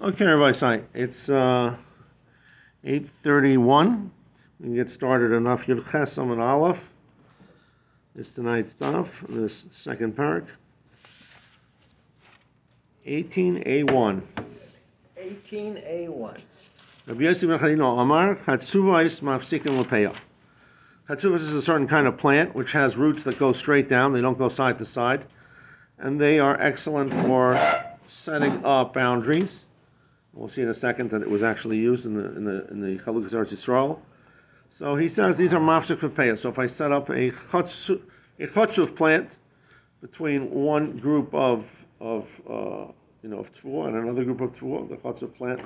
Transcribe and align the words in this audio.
Okay, 0.00 0.26
everybody, 0.26 0.56
sorry. 0.56 0.84
It's 0.94 1.28
uh, 1.28 1.74
8:31. 2.84 4.10
We 4.60 4.66
can 4.66 4.74
get 4.76 4.92
started 4.92 5.32
enough. 5.32 5.66
Yud 5.66 5.82
Chesam 5.82 6.30
and 6.30 6.40
Aleph. 6.40 6.88
It's 8.14 8.30
tonight's 8.30 8.70
stuff. 8.70 9.24
This 9.28 9.66
second 9.70 10.14
parak. 10.14 10.46
18a1. 13.08 14.22
18A1. 15.20 16.40
Rabbi 17.06 17.20
Yossi 17.20 17.48
ben 17.48 17.58
Chanina 17.58 18.00
Amar 18.00 18.36
Chatzuvais 18.36 19.20
mafsikin 19.20 19.82
lepeah. 19.82 20.14
Chatzuvas 21.08 21.40
is 21.40 21.54
a 21.54 21.62
certain 21.62 21.88
kind 21.88 22.06
of 22.06 22.18
plant 22.18 22.54
which 22.54 22.70
has 22.70 22.96
roots 22.96 23.24
that 23.24 23.40
go 23.40 23.52
straight 23.52 23.88
down. 23.88 24.12
They 24.12 24.20
don't 24.20 24.38
go 24.38 24.48
side 24.48 24.78
to 24.78 24.84
side, 24.84 25.24
and 25.98 26.20
they 26.20 26.38
are 26.38 26.56
excellent 26.56 27.12
for 27.12 27.58
setting 28.06 28.64
up 28.64 28.94
boundaries. 28.94 29.66
We'll 30.38 30.46
see 30.46 30.62
in 30.62 30.68
a 30.68 30.74
second 30.74 31.10
that 31.10 31.22
it 31.22 31.28
was 31.28 31.42
actually 31.42 31.78
used 31.78 32.06
in 32.06 32.14
the 32.14 32.36
in 32.36 32.44
the 32.44 32.68
in 32.68 32.80
the 32.80 33.02
Chalukas 33.02 33.32
Eretz 33.32 33.52
Yisrael. 33.52 33.98
So 34.68 34.94
he 34.94 35.08
says 35.08 35.36
these 35.36 35.52
are 35.52 35.60
mafsik 35.60 35.98
lepeah. 35.98 36.38
So 36.38 36.48
if 36.48 36.60
I 36.60 36.68
set 36.68 36.92
up 36.92 37.08
a 37.08 37.32
chatzu, 37.32 38.00
a 38.38 38.86
plant 38.92 39.34
between 40.00 40.52
one 40.52 40.98
group 40.98 41.34
of 41.34 41.66
of 41.98 42.28
uh, 42.48 42.92
you 43.24 43.30
know 43.30 43.40
of 43.40 43.52
tfuah 43.52 43.88
and 43.88 43.96
another 43.96 44.22
group 44.22 44.40
of 44.40 44.52
tfuah, 44.52 44.88
the 44.88 44.96
chatzuv 44.98 45.34
plant 45.34 45.60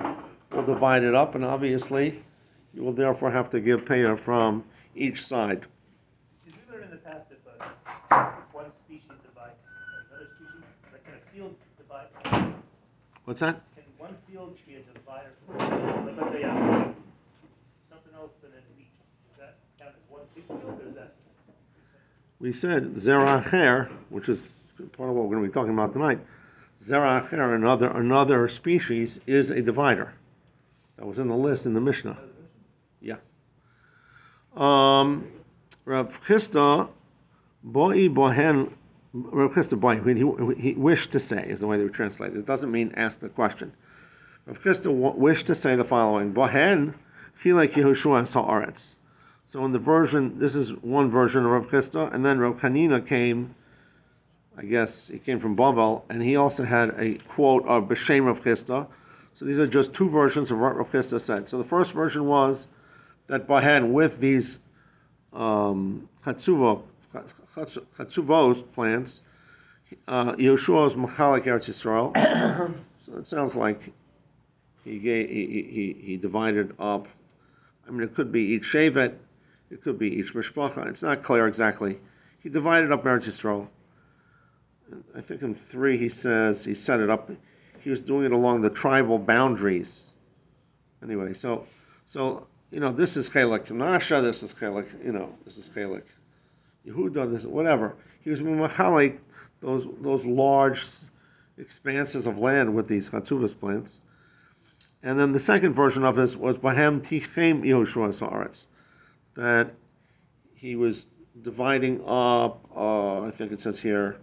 will 0.51 0.63
divide 0.63 1.03
it 1.03 1.13
up, 1.13 1.35
and 1.35 1.45
obviously 1.45 2.23
you 2.73 2.81
will 2.81 2.93
therefore 2.93 3.29
have 3.29 3.51
to 3.51 3.59
give 3.59 3.85
payah 3.85 4.17
from 4.17 4.63
each 4.95 5.23
side. 5.23 5.67
Did 6.45 6.55
you 6.55 6.73
learn 6.73 6.83
in 6.85 6.89
the 6.89 6.97
past 6.97 7.29
if 7.29 7.37
uh, 8.09 8.31
one 8.51 8.73
species 8.73 9.11
divides 9.23 9.59
another 10.09 10.29
species, 10.35 10.63
like 10.91 11.03
can 11.05 11.13
a 11.13 11.31
field 11.31 11.55
divide? 11.77 12.53
What's 13.25 13.39
that? 13.39 13.61
Can 13.75 13.83
one 13.97 14.15
field 14.29 14.57
be 14.67 14.75
a 14.75 14.79
divider? 14.81 15.29
from- 15.45 16.05
Like 16.05 16.17
let's 16.17 16.31
say 16.33 16.43
uh, 16.43 16.53
something 17.89 18.13
else 18.15 18.31
and 18.43 18.53
then 18.53 18.61
wheat. 18.77 18.87
Does 19.29 19.39
that 19.39 19.55
count 19.79 19.91
as 19.95 20.11
one 20.11 20.21
big 20.35 20.43
field 20.45 20.81
or 20.83 20.89
is 20.89 20.95
that? 20.95 21.13
We 22.39 22.51
said 22.53 22.83
zeracher, 22.95 23.89
which 24.09 24.27
is 24.29 24.39
part 24.97 25.09
of 25.09 25.15
what 25.15 25.25
we're 25.25 25.35
going 25.37 25.43
to 25.43 25.49
be 25.49 25.53
talking 25.53 25.73
about 25.73 25.93
tonight. 25.93 26.19
Zeracher, 26.81 27.55
another 27.55 27.87
another 27.87 28.49
species, 28.49 29.19
is 29.25 29.51
a 29.51 29.61
divider. 29.61 30.13
That 30.97 31.05
was 31.05 31.17
in 31.17 31.27
the 31.29 31.35
list 31.35 31.65
in 31.65 31.73
the 31.73 31.81
Mishnah. 31.81 32.17
Yeah. 33.01 33.15
Um, 34.55 35.27
Rav 35.85 36.21
Chisda, 36.23 36.89
boi 37.63 38.09
bohen, 38.09 38.73
Rav 39.13 39.51
Chisda 39.51 39.79
boi, 39.79 39.99
he, 40.01 40.61
he 40.61 40.73
wished 40.73 41.11
to 41.11 41.19
say 41.19 41.45
is 41.47 41.59
the 41.59 41.67
way 41.67 41.77
they 41.77 41.83
would 41.83 41.93
translate 41.93 42.33
it. 42.33 42.45
Doesn't 42.47 42.71
mean 42.71 42.93
ask 42.97 43.19
the 43.19 43.29
question. 43.29 43.71
Rav 44.47 44.61
Chisda 44.61 44.91
wa- 44.91 45.13
wished 45.13 45.47
to 45.47 45.55
say 45.55 45.75
the 45.75 45.83
following: 45.83 46.33
Bohen, 46.33 46.95
chilek 47.43 47.73
Yehoshua 47.73 48.23
haaretz. 48.23 48.95
So 49.45 49.63
in 49.65 49.71
the 49.71 49.79
version, 49.79 50.39
this 50.39 50.55
is 50.55 50.73
one 50.73 51.11
version 51.11 51.45
of 51.45 51.51
Rav 51.51 51.67
Chisda, 51.67 52.11
and 52.11 52.25
then 52.25 52.39
Rav 52.39 52.59
Hanina 52.61 53.05
came. 53.05 53.53
I 54.57 54.63
guess 54.65 55.07
he 55.07 55.19
came 55.19 55.39
from 55.39 55.55
Bavel, 55.55 56.03
and 56.09 56.21
he 56.21 56.35
also 56.35 56.63
had 56.63 56.95
a 56.97 57.15
quote 57.15 57.67
of 57.67 57.85
B'Shem 57.85 58.25
Rav 58.25 58.41
Chisda. 58.41 58.89
So 59.33 59.45
these 59.45 59.59
are 59.59 59.67
just 59.67 59.93
two 59.93 60.09
versions 60.09 60.49
of 60.49 60.57
what 60.57 60.75
Rav 60.75 60.91
Chisda 60.91 61.21
said. 61.21 61.49
So 61.49 61.59
the 61.59 61.63
first 61.63 61.93
version 61.93 62.25
was 62.25 62.67
that 63.27 63.47
Bahen 63.47 63.91
with 63.91 64.19
these 64.19 64.59
um, 65.33 66.09
Chatzuvos 67.55 68.63
plants, 68.73 69.21
uh, 70.07 70.33
Yehoshua 70.33 70.87
is 70.87 70.95
Machalik 70.95 71.45
Eretz 71.45 71.69
Yisrael. 71.69 72.13
so 73.05 73.17
it 73.17 73.27
sounds 73.27 73.55
like 73.55 73.81
he, 74.83 74.97
gave, 74.97 75.29
he, 75.29 75.45
he, 75.45 75.95
he- 76.03 76.17
divided 76.17 76.75
up. 76.79 77.07
I 77.87 77.91
mean, 77.91 78.01
it 78.01 78.15
could 78.15 78.31
be 78.31 78.41
each 78.53 78.63
Shevet, 78.63 79.15
it 79.69 79.83
could 79.83 79.99
be 79.99 80.15
each 80.15 80.33
Mishpacha. 80.33 80.87
It's 80.87 81.03
not 81.03 81.21
clear 81.21 81.47
exactly. 81.47 81.99
He 82.41 82.49
divided 82.49 82.91
up 82.91 83.03
Eretz 83.03 83.25
Yisrael. 83.25 83.67
I 85.15 85.21
think 85.21 85.41
in 85.41 85.53
three 85.53 85.97
he 85.97 86.09
says 86.09 86.65
he 86.65 86.75
set 86.75 86.99
it 86.99 87.09
up. 87.09 87.29
He 87.81 87.89
was 87.89 88.01
doing 88.01 88.25
it 88.25 88.31
along 88.31 88.61
the 88.61 88.69
tribal 88.69 89.17
boundaries. 89.19 90.05
Anyway, 91.01 91.33
so 91.33 91.65
so 92.05 92.47
you 92.71 92.79
know 92.79 92.91
this 92.91 93.17
is 93.17 93.29
Chelik 93.29 93.71
Nasha, 93.71 94.21
this 94.21 94.43
is 94.43 94.53
Chelik, 94.53 94.87
you 95.03 95.11
know 95.11 95.33
this 95.45 95.57
is 95.57 95.67
Chelik 95.69 96.03
Yehuda, 96.87 97.31
this 97.31 97.45
whatever. 97.45 97.95
He 98.21 98.29
was 98.29 98.41
Mahalik 98.41 99.17
those 99.61 99.87
those 100.01 100.25
large 100.25 100.85
expanses 101.57 102.27
of 102.27 102.37
land 102.37 102.75
with 102.75 102.87
these 102.87 103.09
Chatzuvas 103.09 103.57
plants. 103.57 103.99
And 105.01 105.19
then 105.19 105.31
the 105.31 105.39
second 105.39 105.73
version 105.73 106.03
of 106.03 106.15
this 106.15 106.35
was 106.35 106.57
Bahem 106.57 107.01
Tichem 107.01 107.63
Yehoshua 107.63 108.13
Saaretz, 108.13 108.65
that 109.35 109.73
he 110.55 110.75
was 110.75 111.07
dividing 111.41 112.01
up. 112.05 112.65
Uh, 112.75 113.21
I 113.21 113.31
think 113.31 113.51
it 113.51 113.61
says 113.61 113.79
here 113.79 114.17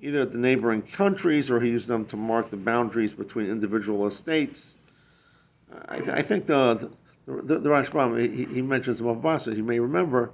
either 0.00 0.26
the 0.26 0.38
neighboring 0.38 0.82
countries 0.82 1.50
or 1.50 1.60
he 1.60 1.70
used 1.70 1.88
them 1.88 2.04
to 2.06 2.16
mark 2.16 2.50
the 2.50 2.56
boundaries 2.56 3.14
between 3.14 3.50
individual 3.50 4.06
estates. 4.06 4.74
I, 5.88 5.96
I 5.96 6.22
think 6.22 6.46
the 6.46 6.90
the, 7.26 7.34
the, 7.34 7.58
the 7.58 7.68
Rashbam, 7.70 8.20
he, 8.20 8.44
he 8.44 8.62
mentions 8.62 9.00
Rav 9.00 9.16
Basa. 9.18 9.56
You 9.56 9.62
may 9.62 9.78
remember 9.78 10.30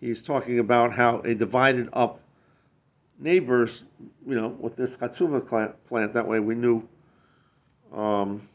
he's 0.00 0.22
talking 0.22 0.58
about 0.58 0.92
how 0.92 1.20
a 1.20 1.34
divided 1.34 1.88
up 1.92 2.20
neighbors, 3.18 3.84
you 4.26 4.34
know, 4.34 4.48
with 4.48 4.76
this 4.76 4.96
Chatzuva 4.96 5.46
plant, 5.46 5.86
plant, 5.86 6.14
that 6.14 6.26
way 6.26 6.40
we 6.40 6.54
knew 6.54 6.82
um, 7.94 8.48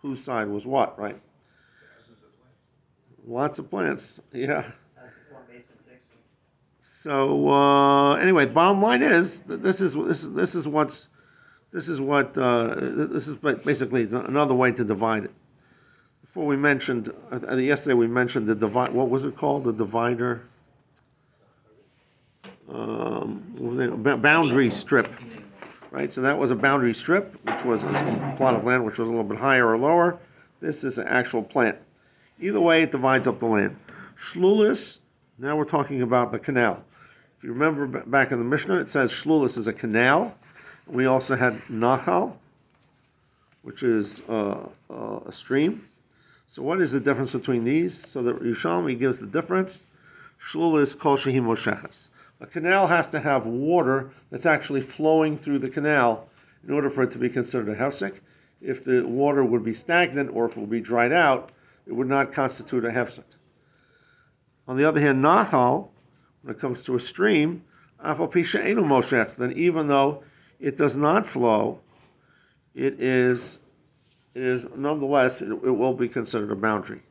whose 0.00 0.22
side 0.22 0.48
was 0.48 0.66
what, 0.66 0.98
right? 0.98 1.18
Lots 3.26 3.60
of 3.60 3.70
plants, 3.70 4.20
yeah. 4.32 4.62
Before 4.62 5.42
Mason 5.48 5.76
Dixon. 5.88 6.16
So 6.80 7.48
uh, 7.48 8.14
anyway, 8.16 8.46
bottom 8.46 8.82
line 8.82 9.02
is 9.02 9.42
that 9.42 9.62
this 9.62 9.80
is 9.80 9.94
this 9.94 10.24
is 10.24 10.30
this 10.32 10.54
is 10.56 10.66
what's 10.66 11.08
this 11.72 11.88
is 11.88 12.00
what 12.00 12.36
uh, 12.36 12.74
this 12.74 13.28
is 13.28 13.36
basically 13.36 14.08
another 14.10 14.54
way 14.54 14.72
to 14.72 14.82
divide 14.82 15.24
it. 15.24 15.30
Before 16.22 16.46
we 16.46 16.56
mentioned 16.56 17.12
uh, 17.30 17.56
yesterday, 17.56 17.94
we 17.94 18.08
mentioned 18.08 18.48
the 18.48 18.56
divide. 18.56 18.92
What 18.92 19.08
was 19.08 19.24
it 19.24 19.36
called? 19.36 19.64
The 19.64 19.72
divider. 19.72 20.42
Um, 22.68 24.18
boundary 24.22 24.70
strip, 24.70 25.12
right? 25.90 26.12
So 26.12 26.22
that 26.22 26.38
was 26.38 26.50
a 26.50 26.56
boundary 26.56 26.94
strip, 26.94 27.34
which 27.44 27.64
was 27.64 27.82
a 27.82 28.34
plot 28.36 28.54
of 28.54 28.64
land 28.64 28.84
which 28.84 28.98
was 28.98 29.08
a 29.08 29.10
little 29.10 29.24
bit 29.24 29.38
higher 29.38 29.66
or 29.66 29.76
lower. 29.78 30.18
This 30.60 30.84
is 30.84 30.98
an 30.98 31.08
actual 31.08 31.42
plant. 31.42 31.76
Either 32.40 32.60
way, 32.60 32.82
it 32.82 32.92
divides 32.92 33.26
up 33.26 33.40
the 33.40 33.46
land. 33.46 33.76
Shlulis. 34.20 35.00
Now 35.38 35.56
we're 35.56 35.64
talking 35.64 36.02
about 36.02 36.30
the 36.30 36.38
canal. 36.38 36.82
If 37.38 37.44
you 37.44 37.52
remember 37.54 37.86
back 37.86 38.30
in 38.30 38.38
the 38.38 38.44
Mishnah, 38.44 38.80
it 38.80 38.90
says 38.90 39.10
Shlulis 39.10 39.58
is 39.58 39.66
a 39.66 39.72
canal. 39.72 40.34
We 40.86 41.06
also 41.06 41.34
had 41.34 41.60
Nachal, 41.62 42.34
which 43.62 43.82
is 43.82 44.20
uh, 44.28 44.68
uh, 44.88 45.20
a 45.26 45.32
stream. 45.32 45.82
So 46.48 46.62
what 46.62 46.80
is 46.80 46.92
the 46.92 47.00
difference 47.00 47.32
between 47.32 47.64
these? 47.64 47.98
So 47.98 48.22
that 48.24 48.40
Yerushalmi 48.42 48.98
gives 48.98 49.18
the 49.18 49.26
difference. 49.26 49.84
Shlulis 50.40 50.98
kol 50.98 51.16
shehim 51.16 51.44
mosheches. 51.44 52.08
A 52.42 52.46
canal 52.46 52.88
has 52.88 53.08
to 53.10 53.20
have 53.20 53.46
water 53.46 54.10
that's 54.30 54.46
actually 54.46 54.80
flowing 54.80 55.38
through 55.38 55.60
the 55.60 55.70
canal 55.70 56.28
in 56.66 56.74
order 56.74 56.90
for 56.90 57.04
it 57.04 57.12
to 57.12 57.18
be 57.18 57.28
considered 57.30 57.68
a 57.68 57.76
hefsek. 57.76 58.16
If 58.60 58.84
the 58.84 59.02
water 59.02 59.44
would 59.44 59.64
be 59.64 59.74
stagnant 59.74 60.30
or 60.34 60.46
if 60.46 60.56
it 60.56 60.60
would 60.60 60.68
be 60.68 60.80
dried 60.80 61.12
out, 61.12 61.52
it 61.86 61.92
would 61.92 62.08
not 62.08 62.32
constitute 62.32 62.84
a 62.84 62.90
hefsek. 62.90 63.22
On 64.66 64.76
the 64.76 64.84
other 64.84 65.00
hand, 65.00 65.22
Nachal, 65.24 65.88
when 66.42 66.54
it 66.54 66.60
comes 66.60 66.82
to 66.84 66.96
a 66.96 67.00
stream, 67.00 67.62
then 68.02 69.52
even 69.54 69.86
though 69.86 70.24
it 70.58 70.76
does 70.76 70.96
not 70.96 71.26
flow, 71.26 71.78
it 72.74 73.00
is, 73.00 73.60
it 74.34 74.42
is 74.42 74.66
nonetheless, 74.76 75.40
it, 75.40 75.48
it 75.48 75.70
will 75.70 75.94
be 75.94 76.08
considered 76.08 76.50
a 76.50 76.56
boundary. 76.56 77.02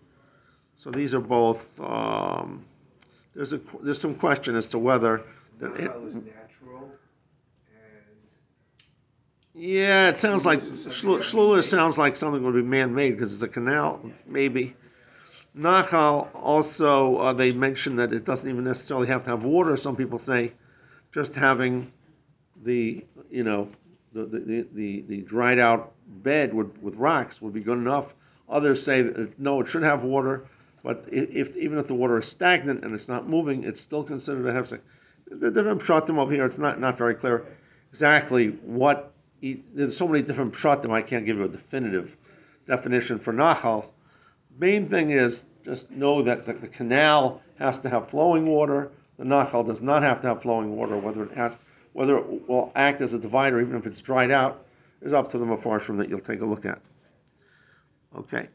So 0.75 0.92
these 0.92 1.13
are 1.13 1.22
both, 1.22 1.80
um, 1.80 2.66
there's 3.36 3.54
a, 3.54 3.62
there's 3.81 4.00
some 4.01 4.16
question 4.16 4.56
as 4.56 4.69
to 4.69 4.80
whether, 4.80 5.16
it- 5.16 5.24
Nahal 5.62 6.07
is 6.07 6.16
natural 6.16 6.92
and 7.68 8.18
yeah, 9.54 10.10
it 10.10 10.18
sounds 10.18 10.45
like, 10.45 10.60
Shlulis 10.60 10.72
is 10.74 10.83
something 10.83 11.10
Shlu- 11.10 11.18
that's 11.18 11.31
Shlulis 11.33 11.50
man-made. 11.50 11.63
sounds 11.66 11.98
like 11.98 12.16
something 12.18 12.44
would 12.44 12.56
be 12.56 12.62
man-made 12.62 13.12
because 13.18 13.33
it's 13.33 13.44
a 13.44 13.48
canal, 13.48 14.01
maybe. 14.25 14.75
Nachal 15.57 16.30
also, 16.33 17.18
uh, 17.18 17.33
they 17.33 17.51
mention 17.51 17.98
that 17.98 18.13
it 18.13 18.24
doesn't 18.24 18.50
even 18.50 18.63
necessarily 18.63 19.07
have 19.07 19.24
to 19.25 19.31
have 19.31 19.44
water. 19.44 19.75
Some 19.75 19.98
people 19.98 20.18
say 20.19 20.54
just 21.13 21.36
having 21.36 21.92
the, 22.63 23.04
you 23.30 23.44
know, 23.44 23.68
the, 24.13 24.25
the, 24.25 24.68
the, 24.74 25.01
the 25.07 25.22
dried 25.22 25.60
out 25.60 25.92
bed 26.07 26.54
with, 26.54 26.77
with 26.81 26.95
rocks 26.95 27.42
would 27.42 27.54
be 27.54 27.60
good 27.62 27.77
enough. 27.77 28.13
Others 28.50 28.84
say 28.84 29.01
that, 29.01 29.38
no, 29.39 29.60
it 29.62 29.68
should 29.68 29.84
have 29.84 30.04
water, 30.04 30.45
but 30.83 31.06
if, 31.12 31.56
even 31.56 31.78
if 31.78 31.88
the 31.88 31.94
water 31.94 32.19
is 32.19 32.28
stagnant 32.28 32.83
and 32.83 32.95
it's 32.95 33.07
not 33.07 33.28
moving, 33.28 33.63
it's 33.63 33.81
still 33.81 34.04
considered 34.04 34.45
a 34.48 34.54
hefsek. 34.54 34.80
The 35.28 35.51
different 35.51 35.81
pshatim 35.81 36.18
over 36.18 36.31
here, 36.31 36.45
it's 36.45 36.57
not, 36.57 36.80
not 36.80 36.98
very 36.98 37.16
clear 37.16 37.45
exactly 37.92 38.48
what 38.48 39.12
there's 39.42 39.98
so 39.98 40.07
many 40.07 40.24
different 40.24 40.54
pshatim, 40.54 40.92
I 40.92 41.01
can't 41.01 41.25
give 41.25 41.38
you 41.38 41.45
a 41.45 41.50
definitive 41.50 42.16
definition 42.68 43.19
for 43.19 43.33
nachal. 43.33 43.86
Main 44.60 44.88
thing 44.88 45.12
is 45.12 45.45
just 45.63 45.89
know 45.89 46.24
that 46.24 46.45
the, 46.45 46.54
the 46.54 46.68
canal 46.68 47.42
has 47.57 47.80
to 47.80 47.89
have 47.89 48.10
flowing 48.10 48.45
water. 48.45 48.92
The 49.18 49.25
nachal 49.25 49.66
does 49.66 49.81
not 49.81 50.04
have 50.04 50.22
to 50.22 50.27
have 50.27 50.42
flowing 50.42 50.75
water. 50.75 50.98
Whether 50.98 51.24
it 51.24 51.31
has, 51.31 51.54
whether 51.94 52.18
it 52.18 52.48
will 52.48 52.72
act 52.75 53.01
as 53.01 53.13
a 53.13 53.19
divider, 53.19 53.62
even 53.62 53.75
if 53.75 53.88
it's 53.88 54.01
dried 54.01 54.31
out, 54.31 54.66
is 55.01 55.13
up 55.13 55.31
to 55.31 55.38
the 55.38 55.45
mafarshim 55.45 55.98
that 55.98 56.10
you'll 56.10 56.19
take 56.19 56.42
a 56.42 56.45
look 56.45 56.66
at. 56.66 56.80
Okay. 58.18 58.48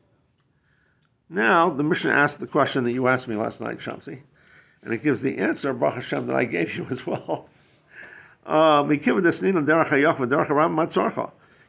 Now 1.28 1.70
the 1.70 1.82
Mishnah 1.82 2.12
asks 2.12 2.38
the 2.38 2.46
question 2.46 2.84
that 2.84 2.92
you 2.92 3.08
asked 3.08 3.26
me 3.26 3.34
last 3.34 3.60
night, 3.60 3.78
Shamsi, 3.78 4.20
and 4.82 4.94
it 4.94 5.02
gives 5.02 5.22
the 5.22 5.38
answer, 5.38 5.72
Baruch 5.72 5.96
Hashem, 5.96 6.28
that 6.28 6.36
I 6.36 6.44
gave 6.44 6.76
you 6.76 6.86
as 6.90 7.04
well. 7.04 7.48
Uh, 8.44 8.86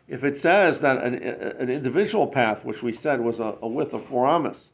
if 0.07 0.23
it 0.23 0.39
says 0.39 0.79
that 0.81 0.97
an, 1.03 1.15
an 1.15 1.69
individual 1.69 2.27
path, 2.27 2.63
which 2.63 2.83
we 2.83 2.93
said 2.93 3.19
was 3.19 3.39
a, 3.39 3.57
a 3.61 3.67
width 3.67 3.93
of 3.93 4.05
four 4.05 4.27
amas, 4.27 4.69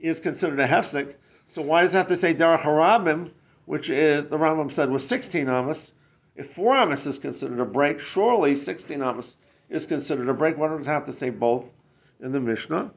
is 0.00 0.18
considered 0.18 0.58
a 0.58 0.66
hefsek, 0.66 1.14
so 1.46 1.62
why 1.62 1.82
does 1.82 1.94
it 1.94 1.98
have 1.98 2.08
to 2.08 2.16
say 2.16 2.34
derech 2.34 2.62
harabim, 2.62 3.30
which 3.66 3.90
is 3.90 4.24
the 4.28 4.38
Rambam 4.38 4.72
said 4.72 4.90
was 4.90 5.06
16 5.06 5.48
amas? 5.48 5.92
If 6.34 6.52
four 6.54 6.76
amas 6.76 7.06
is 7.06 7.18
considered 7.18 7.60
a 7.60 7.64
break, 7.64 8.00
surely 8.00 8.56
16 8.56 9.00
amas 9.00 9.36
is 9.68 9.86
considered 9.86 10.28
a 10.28 10.34
break. 10.34 10.58
Why 10.58 10.68
does 10.68 10.80
it 10.80 10.86
have 10.86 11.06
to 11.06 11.12
say 11.12 11.30
both 11.30 11.70
in 12.20 12.32
the 12.32 12.40
Mishnah? 12.40 12.90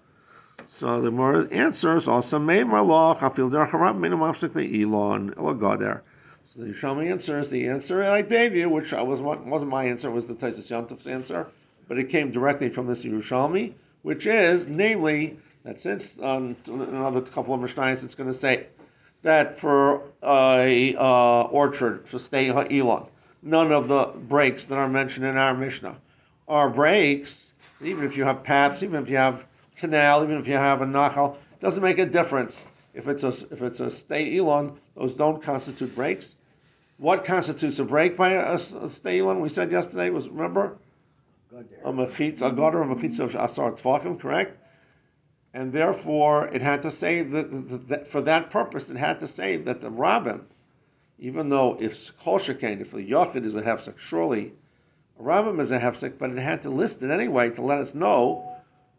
So 0.68 1.02
the 1.02 1.12
more 1.12 1.48
answers 1.52 2.08
also 2.08 2.40
made 2.40 2.66
malach 2.66 3.20
afil 3.20 3.50
derech 3.50 3.72
harabim 3.72 4.00
minu 4.00 4.18
mafsek 4.18 4.54
the 4.54 4.82
elon 4.82 5.32
elagoder. 5.36 6.02
So 6.46 6.62
the 6.62 6.68
Yerushalmi 6.68 7.10
answers 7.10 7.50
the 7.50 7.68
answer 7.68 8.04
I 8.04 8.22
gave 8.22 8.56
you, 8.56 8.70
which 8.70 8.92
was 8.92 9.22
wasn't 9.22 9.70
my 9.70 9.86
answer, 9.86 10.12
was 10.12 10.26
the 10.26 10.36
Tosfos 10.36 10.70
Yom 10.70 10.88
Tov's 10.88 11.08
answer, 11.08 11.48
but 11.88 11.98
it 11.98 12.10
came 12.10 12.32
directly 12.32 12.70
from 12.70 12.88
this 12.88 13.04
Yerushalmi, 13.04 13.74
which 14.02 14.26
is, 14.28 14.68
namely, 14.68 15.38
that 15.64 15.80
since 15.80 16.20
um, 16.22 16.56
another 16.68 17.22
couple 17.22 17.54
of 17.54 17.62
Mishnayos, 17.62 18.04
it's 18.04 18.16
going 18.16 18.32
to 18.32 18.38
say 18.38 18.68
that 19.24 19.58
for 19.58 20.02
a 20.22 20.96
uh, 20.96 21.44
orchard, 21.44 22.08
to 22.10 22.20
stay 22.20 22.50
Elon, 22.50 23.06
none 23.42 23.72
of 23.72 23.88
the 23.88 24.06
breaks 24.06 24.66
that 24.68 24.78
are 24.78 24.90
mentioned 24.90 25.26
in 25.26 25.38
our 25.38 25.54
Mishnah 25.54 25.96
are 26.48 26.70
breaks, 26.70 27.54
even 27.82 28.04
if 28.04 28.18
you 28.18 28.26
have 28.26 28.44
paths, 28.44 28.84
even 28.84 29.02
if 29.02 29.10
you 29.10 29.18
have 29.18 29.46
canal, 29.78 30.24
even 30.24 30.38
if 30.38 30.48
you 30.48 30.54
have 30.54 30.82
a 30.82 30.86
nachal, 30.86 31.36
doesn't 31.60 31.84
make 31.84 32.00
a 32.00 32.06
difference. 32.06 32.66
If 32.94 33.08
it's 33.08 33.24
a 33.24 33.30
if 33.30 33.62
it's 33.62 33.80
a 33.80 33.90
stay 33.90 34.38
elon, 34.38 34.78
those 34.96 35.14
don't 35.14 35.42
constitute 35.42 35.96
breaks. 35.96 36.36
What 36.98 37.26
constitutes 37.26 37.80
a 37.80 37.86
break 37.86 38.16
by 38.16 38.34
a, 38.34 38.54
a 38.54 38.60
stay 38.60 39.20
elon? 39.20 39.40
We 39.40 39.50
said 39.50 39.72
yesterday 39.72 40.10
was 40.10 40.28
remember 40.30 40.78
a 41.84 41.92
mechitz, 41.92 42.42
a 42.42 42.52
gutter, 42.52 42.82
a 42.82 42.86
mechitz 42.86 43.20
of 43.20 43.36
asar 43.36 43.72
tvachim, 43.74 44.20
correct? 44.20 44.58
And 45.54 45.72
therefore, 45.72 46.48
it 46.48 46.62
had 46.62 46.82
to 46.82 46.92
say 46.92 47.22
that, 47.22 47.88
that, 47.90 48.08
for 48.08 48.22
that 48.22 48.50
purpose, 48.50 48.90
it 48.90 48.98
had 48.98 49.20
to 49.20 49.28
say 49.28 49.58
that 49.58 49.82
the 49.82 49.90
rabbin, 49.90 50.42
even 51.20 51.50
though 51.50 51.78
if 51.80 52.12
kol 52.20 52.40
shekain, 52.40 52.82
if 52.82 52.92
the 52.92 52.98
yachid 52.98 53.46
is 53.46 53.56
a 53.56 53.62
hefsek, 53.62 53.98
surely 54.00 54.52
a 55.20 55.24
rabbin 55.24 55.60
is 55.60 55.70
a 55.70 55.80
hefsek, 55.80 56.18
but 56.18 56.32
it 56.32 56.40
had 56.40 56.64
to 56.64 56.70
list 56.70 57.04
it 57.04 57.12
anyway 57.12 57.52
to 57.52 57.62
let 57.62 57.80
us 57.80 57.94
know 57.94 58.53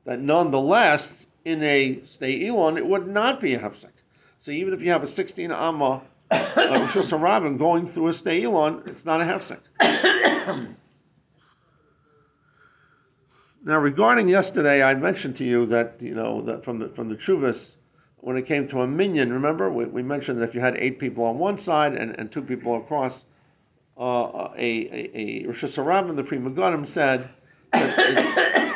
that 0.05 0.21
nonetheless 0.21 1.27
in 1.45 1.63
a 1.63 2.01
stay 2.05 2.47
elon, 2.47 2.77
it 2.77 2.87
would 2.87 3.07
not 3.07 3.41
be 3.41 3.55
a 3.55 3.59
hefsek. 3.59 3.91
So 4.39 4.51
even 4.51 4.75
if 4.75 4.83
you 4.83 4.91
have 4.91 5.03
a 5.03 5.07
16 5.07 5.51
amma 5.51 6.03
uh, 6.31 6.55
Rosh 6.57 6.97
Hashanah 6.97 7.59
going 7.59 7.87
through 7.87 8.09
a 8.09 8.13
stay 8.13 8.45
elon, 8.45 8.83
it's 8.87 9.05
not 9.05 9.21
a 9.21 9.25
hefsek. 9.25 9.59
now, 13.65 13.79
regarding 13.79 14.29
yesterday, 14.29 14.83
I 14.83 14.95
mentioned 14.95 15.37
to 15.37 15.45
you 15.45 15.67
that 15.67 15.97
you 16.01 16.15
know 16.15 16.43
that 16.43 16.65
from 16.65 16.79
the 16.79 16.89
from 16.89 17.09
the 17.09 17.17
Chuvas, 17.17 17.77
when 18.19 18.37
it 18.37 18.47
came 18.47 18.67
to 18.69 18.81
a 18.81 18.87
minyan, 18.87 19.33
remember 19.33 19.71
we, 19.71 19.85
we 19.85 20.03
mentioned 20.03 20.41
that 20.41 20.49
if 20.49 20.55
you 20.55 20.61
had 20.61 20.77
eight 20.77 20.99
people 20.99 21.25
on 21.25 21.39
one 21.39 21.59
side 21.59 21.95
and, 21.95 22.19
and 22.19 22.33
two 22.33 22.43
people 22.43 22.77
across, 22.77 23.25
uh, 23.99 24.49
a, 24.57 24.59
a, 24.59 25.11
a 25.15 25.47
Rosh 25.47 25.65
Hashanah, 25.65 26.17
the 26.17 26.25
Pri 26.25 26.39
Megadim 26.39 26.89
said 26.89 27.29
that 27.73 28.74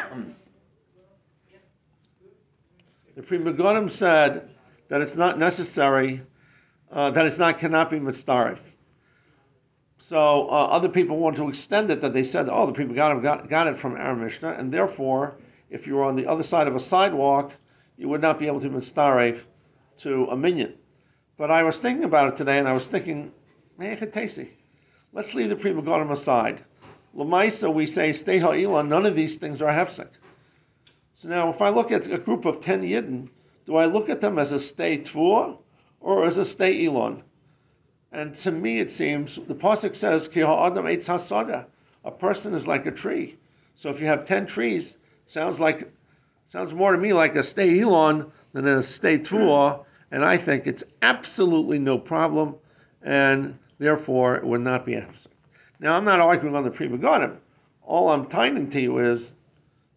The 3.19 3.25
Pri 3.25 3.39
Megadim 3.39 3.91
said 3.91 4.49
that 4.87 5.01
it's 5.01 5.17
not 5.17 5.41
necessary, 5.41 6.23
uh, 6.93 7.11
that 7.11 7.27
it's 7.27 7.37
not 7.37 7.59
cannot 7.59 7.91
be 7.91 7.99
mitzaref. 7.99 8.61
So 9.97 10.49
uh, 10.49 10.67
other 10.67 10.89
people 10.89 11.19
want 11.19 11.35
to 11.39 11.49
extend 11.49 11.91
it 11.91 12.03
that 12.03 12.13
they 12.13 12.23
said, 12.23 12.49
oh, 12.49 12.67
the 12.67 12.73
Pri 12.73 12.85
Megadim 12.85 13.21
got, 13.21 13.49
got 13.49 13.67
it 13.67 13.77
from 13.77 13.97
our 13.97 14.15
Mishnah, 14.15 14.53
and 14.53 14.73
therefore, 14.73 15.37
if 15.69 15.85
you 15.85 15.97
were 15.97 16.05
on 16.05 16.15
the 16.15 16.29
other 16.29 16.45
side 16.45 16.69
of 16.69 16.77
a 16.77 16.81
sidewalk, 16.81 17.51
you 17.97 18.09
would 18.09 18.21
not 18.21 18.39
be 18.39 18.47
able 18.47 18.61
to 18.61 18.71
mitzaref 18.71 19.41
to 20.03 20.27
a 20.27 20.37
minyan. 20.37 20.75
But 21.37 21.51
I 21.51 21.65
was 21.65 21.81
thinking 21.81 22.05
about 22.05 22.35
it 22.35 22.37
today, 22.37 22.61
and 22.61 22.69
I 22.69 22.73
was 22.73 22.87
thinking, 22.87 23.33
let's 23.81 25.35
leave 25.35 25.49
the 25.49 25.57
Pri 25.57 25.73
Megadim 25.73 26.13
aside. 26.13 26.65
Lamaisa, 27.17 27.75
we 27.75 27.89
say, 27.89 28.13
stay 28.13 28.39
ha'ila, 28.39 28.85
none 28.85 29.07
of 29.07 29.17
these 29.17 29.39
things 29.39 29.61
are 29.61 29.73
hefsek. 29.73 30.07
So 31.19 31.29
now, 31.29 31.51
if 31.51 31.61
I 31.61 31.71
look 31.71 31.91
at 31.91 32.09
a 32.09 32.17
group 32.17 32.45
of 32.45 32.61
10 32.61 32.83
Yidden, 32.83 33.29
do 33.67 33.75
I 33.75 33.87
look 33.87 34.09
at 34.09 34.21
them 34.21 34.39
as 34.39 34.53
a 34.53 34.61
stay 34.61 34.99
Tvua 34.99 35.59
or 36.01 36.25
as 36.25 36.39
a 36.39 36.45
stay 36.45 36.87
Elon? 36.87 37.25
And 38.13 38.37
to 38.37 38.53
me, 38.53 38.79
it 38.79 38.93
seems 38.93 39.35
the 39.35 39.57
Pasuk 39.57 39.97
says, 39.97 40.29
Ki 40.29 40.43
ha'adam 40.43 40.85
eitz 40.85 41.09
hasada. 41.09 41.67
A 42.05 42.13
person 42.13 42.55
is 42.55 42.69
like 42.69 42.87
a 42.87 42.93
tree. 42.93 43.37
So 43.75 43.91
if 43.91 43.99
you 43.99 44.07
have 44.07 44.27
10 44.27 44.47
trees, 44.47 44.97
sounds 45.27 45.59
like 45.59 45.91
sounds 46.47 46.73
more 46.73 46.93
to 46.93 46.99
me 46.99 47.13
like 47.13 47.35
a 47.35 47.43
stay 47.43 47.81
Elon 47.81 48.31
than 48.53 48.69
a 48.69 48.85
stay 48.85 49.19
Tvua. 49.19 49.85
And 50.13 50.25
I 50.25 50.39
think 50.39 50.69
it's 50.69 50.85
absolutely 51.03 51.81
no 51.81 51.99
problem, 51.99 52.55
and 53.03 53.59
therefore 53.79 54.37
it 54.37 54.45
would 54.45 54.61
not 54.61 54.87
be 54.87 54.95
a 54.95 55.09
Now, 55.81 55.95
I'm 55.95 56.05
not 56.05 56.21
arguing 56.21 56.55
on 56.55 56.63
the 56.63 56.71
Megadim. 56.71 57.39
All 57.83 58.09
I'm 58.09 58.27
tying 58.27 58.71
to 58.71 58.81
you 58.81 58.99
is 59.01 59.35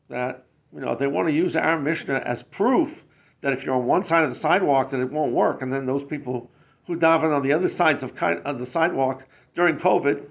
that 0.10 0.46
you 0.74 0.80
know, 0.80 0.96
they 0.96 1.08
want 1.08 1.28
to 1.28 1.34
use 1.34 1.56
our 1.56 1.80
Mishnah 1.80 2.22
as 2.26 2.44
proof 2.44 3.04
that 3.42 3.54
if 3.54 3.64
you're 3.64 3.76
on 3.76 3.86
one 3.86 4.04
side 4.04 4.24
of 4.24 4.30
the 4.30 4.36
sidewalk, 4.36 4.92
that 4.92 5.00
it 5.00 5.12
won't 5.12 5.34
work. 5.34 5.62
And 5.62 5.74
then 5.74 5.86
those 5.86 6.04
people 6.04 6.50
who 6.86 6.96
daven 6.98 7.36
on 7.36 7.44
the 7.44 7.54
other 7.54 7.70
sides 7.70 8.04
of, 8.04 8.16
of 8.22 8.60
the 8.60 8.66
sidewalk 8.66 9.26
during 9.56 9.78
COVID, 9.78 10.24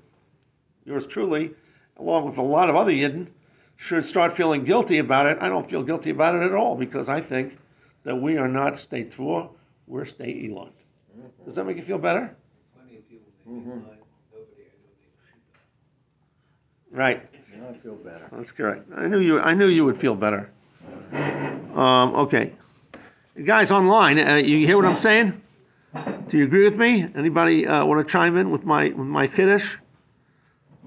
yours 0.84 1.06
truly, 1.06 1.52
along 1.96 2.26
with 2.26 2.38
a 2.38 2.42
lot 2.42 2.70
of 2.70 2.76
other 2.76 2.92
Yidden, 2.92 3.28
should 3.76 4.04
start 4.04 4.36
feeling 4.36 4.64
guilty 4.64 4.98
about 4.98 5.26
it. 5.26 5.38
I 5.40 5.48
don't 5.48 5.68
feel 5.68 5.82
guilty 5.82 6.10
about 6.10 6.34
it 6.34 6.42
at 6.42 6.54
all 6.54 6.76
because 6.76 7.08
I 7.08 7.20
think 7.20 7.58
that 8.04 8.16
we 8.16 8.36
are 8.36 8.48
not 8.48 8.80
state 8.80 9.14
Tvua, 9.14 9.48
we're 9.86 10.04
state 10.04 10.50
Elon. 10.50 10.68
Mm-hmm. 11.18 11.44
Does 11.46 11.54
that 11.56 11.64
make 11.64 11.76
you 11.76 11.82
feel 11.82 11.98
better? 11.98 12.34
Mm-hmm. 13.48 13.80
Right. 16.92 17.22
I 17.68 17.72
feel 17.74 17.94
better. 17.96 18.28
That's 18.32 18.52
correct. 18.52 18.88
I 18.94 19.06
knew 19.06 19.20
you. 19.20 19.40
I 19.40 19.54
knew 19.54 19.66
you 19.66 19.84
would 19.84 19.98
feel 19.98 20.14
better. 20.14 20.50
Um, 21.12 22.14
okay, 22.14 22.52
guys 23.44 23.70
online, 23.70 24.18
uh, 24.18 24.36
you 24.36 24.66
hear 24.66 24.76
what 24.76 24.86
I'm 24.86 24.96
saying? 24.96 25.40
Do 26.28 26.38
you 26.38 26.44
agree 26.44 26.64
with 26.64 26.76
me? 26.76 27.06
Anybody 27.14 27.66
uh, 27.66 27.84
want 27.84 28.06
to 28.06 28.10
chime 28.10 28.36
in 28.36 28.50
with 28.50 28.64
my 28.64 28.88
with 28.88 29.06
my 29.06 29.26
kiddush? 29.26 29.76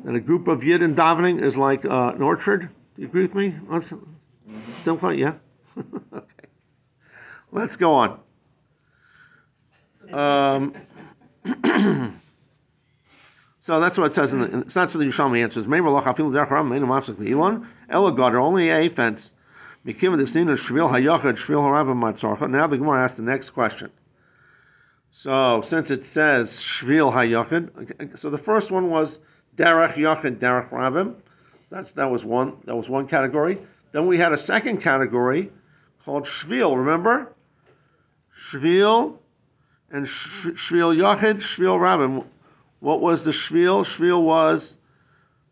That 0.03 0.15
a 0.15 0.19
group 0.19 0.47
of 0.47 0.63
yid 0.63 0.83
and 0.83 0.95
davening 0.95 1.41
is 1.41 1.57
like 1.57 1.85
uh, 1.85 2.13
an 2.15 2.21
orchard. 2.21 2.69
Do 2.95 3.01
you 3.01 3.07
agree 3.07 3.23
with 3.23 3.35
me? 3.35 3.51
mm-hmm. 3.51 4.01
Simcha, 4.79 5.15
yeah. 5.15 5.35
okay. 6.13 6.47
Let's 7.51 7.77
go 7.77 7.93
on. 7.93 8.19
Um, 10.11 10.73
So 13.63 13.79
that's 13.79 13.97
what 13.97 14.07
it 14.07 14.13
says 14.13 14.33
in 14.33 14.41
the, 14.41 14.47
in, 14.47 14.69
so 14.69 14.81
that's 14.81 14.93
what 14.93 14.99
the 14.99 15.05
Yerushalmi 15.05 15.41
answers. 15.41 15.69
Maybe 15.69 15.85
Allah 15.85 16.01
hafil 16.01 16.29
dercharam 16.33 16.67
meinu 16.67 16.83
mafsek 16.83 17.15
leilon 17.15 17.65
ela 17.89 18.11
gadar 18.11 18.41
only 18.41 18.69
a 18.69 18.89
fence. 18.89 19.33
Mikim 19.85 20.17
the 20.17 20.25
shvil 20.25 20.91
hayachad 20.91 21.37
shvil 21.37 21.61
harabim 21.61 21.97
matzorcha. 22.03 22.49
Now 22.49 22.67
the 22.67 22.77
Gemara 22.77 23.05
asks 23.05 23.15
the 23.15 23.23
next 23.23 23.51
question. 23.51 23.89
So 25.11 25.61
since 25.61 25.91
it 25.91 26.03
says 26.03 26.59
shvil 26.59 27.13
hayachad, 27.13 28.19
so 28.19 28.29
the 28.29 28.37
first 28.37 28.69
one 28.69 28.89
was 28.89 29.19
derech 29.55 29.93
yachad 29.93 30.39
derech 30.39 30.69
rabim. 30.69 31.15
That's 31.69 31.93
that 31.93 32.11
was 32.11 32.25
one 32.25 32.57
that 32.65 32.75
was 32.75 32.89
one 32.89 33.07
category. 33.07 33.59
Then 33.93 34.07
we 34.07 34.17
had 34.17 34.33
a 34.33 34.37
second 34.37 34.81
category 34.81 35.53
called 36.03 36.25
shvil. 36.25 36.75
Remember, 36.79 37.33
shvil 38.37 39.19
and 39.89 40.05
shvil 40.05 40.97
yachid 40.97 41.35
shvil 41.35 41.79
rabim. 41.79 42.25
What 42.83 42.99
was 42.99 43.23
the 43.23 43.31
shvil? 43.31 43.85
Shvil 43.85 44.21
was 44.21 44.75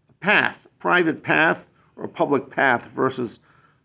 a 0.09 0.13
path, 0.15 0.67
private 0.79 1.23
path 1.23 1.69
or 1.95 2.09
public 2.09 2.49
path 2.49 2.89
versus 2.89 3.39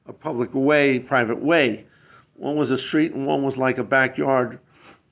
a 0.07 0.13
public 0.13 0.53
way, 0.53 0.99
private 0.99 1.41
way. 1.41 1.87
One 2.35 2.57
was 2.57 2.73
a 2.73 2.77
street 2.77 3.15
and 3.15 3.25
one 3.25 3.45
was 3.45 3.57
like 3.57 3.79
a 3.79 3.85
backyard, 3.85 4.59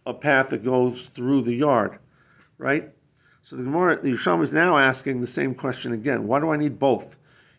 a 0.04 0.12
path 0.12 0.48
that 0.48 0.64
goes 0.64 1.08
through 1.14 1.42
the 1.42 1.54
yard, 1.54 2.00
right? 2.58 2.90
So 3.44 3.54
the 3.54 3.62
Gemara, 3.62 4.02
the 4.02 4.08
Yisham 4.08 4.42
is 4.42 4.52
now 4.52 4.78
asking 4.78 5.20
the 5.20 5.28
same 5.28 5.54
question 5.54 5.92
again. 5.92 6.26
Why 6.26 6.40
do 6.40 6.50
I 6.50 6.56
need 6.56 6.80
both? 6.80 7.14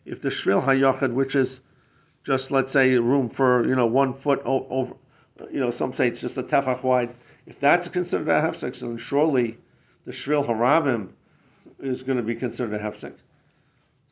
if 0.05 0.21
the 0.21 0.27
shvil 0.27 0.61
hayachid, 0.61 1.13
which 1.13 1.37
is 1.37 1.61
just 2.25 2.51
let's 2.51 2.73
say 2.73 2.95
room 2.95 3.29
for 3.29 3.65
you 3.65 3.77
know 3.77 3.85
one 3.85 4.13
foot 4.13 4.41
over, 4.43 4.93
you 5.49 5.61
know 5.61 5.71
some 5.71 5.93
say 5.93 6.09
it's 6.09 6.19
just 6.19 6.37
a 6.37 6.43
tefach 6.43 6.83
wide. 6.83 7.15
If 7.45 7.61
that's 7.61 7.87
considered 7.87 8.27
a 8.27 8.41
hefsek, 8.41 8.77
then 8.77 8.97
surely 8.97 9.57
the 10.05 10.11
shvil 10.11 10.47
harabim 10.47 11.09
is 11.79 12.03
going 12.03 12.17
to 12.17 12.23
be 12.23 12.35
considered 12.35 12.73
a 12.73 12.79
hefsek. 12.79 13.13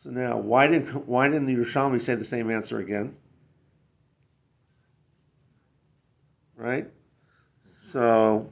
So 0.04 0.10
now, 0.10 0.38
why 0.38 0.68
didn't 0.68 1.08
why 1.08 1.28
didn't 1.30 1.46
the 1.46 1.56
Yerushalmi 1.56 2.02
say 2.02 2.16
the 2.16 2.26
same 2.26 2.52
answer 2.52 2.80
again? 2.80 3.16
Right. 6.58 6.90
So 7.92 8.52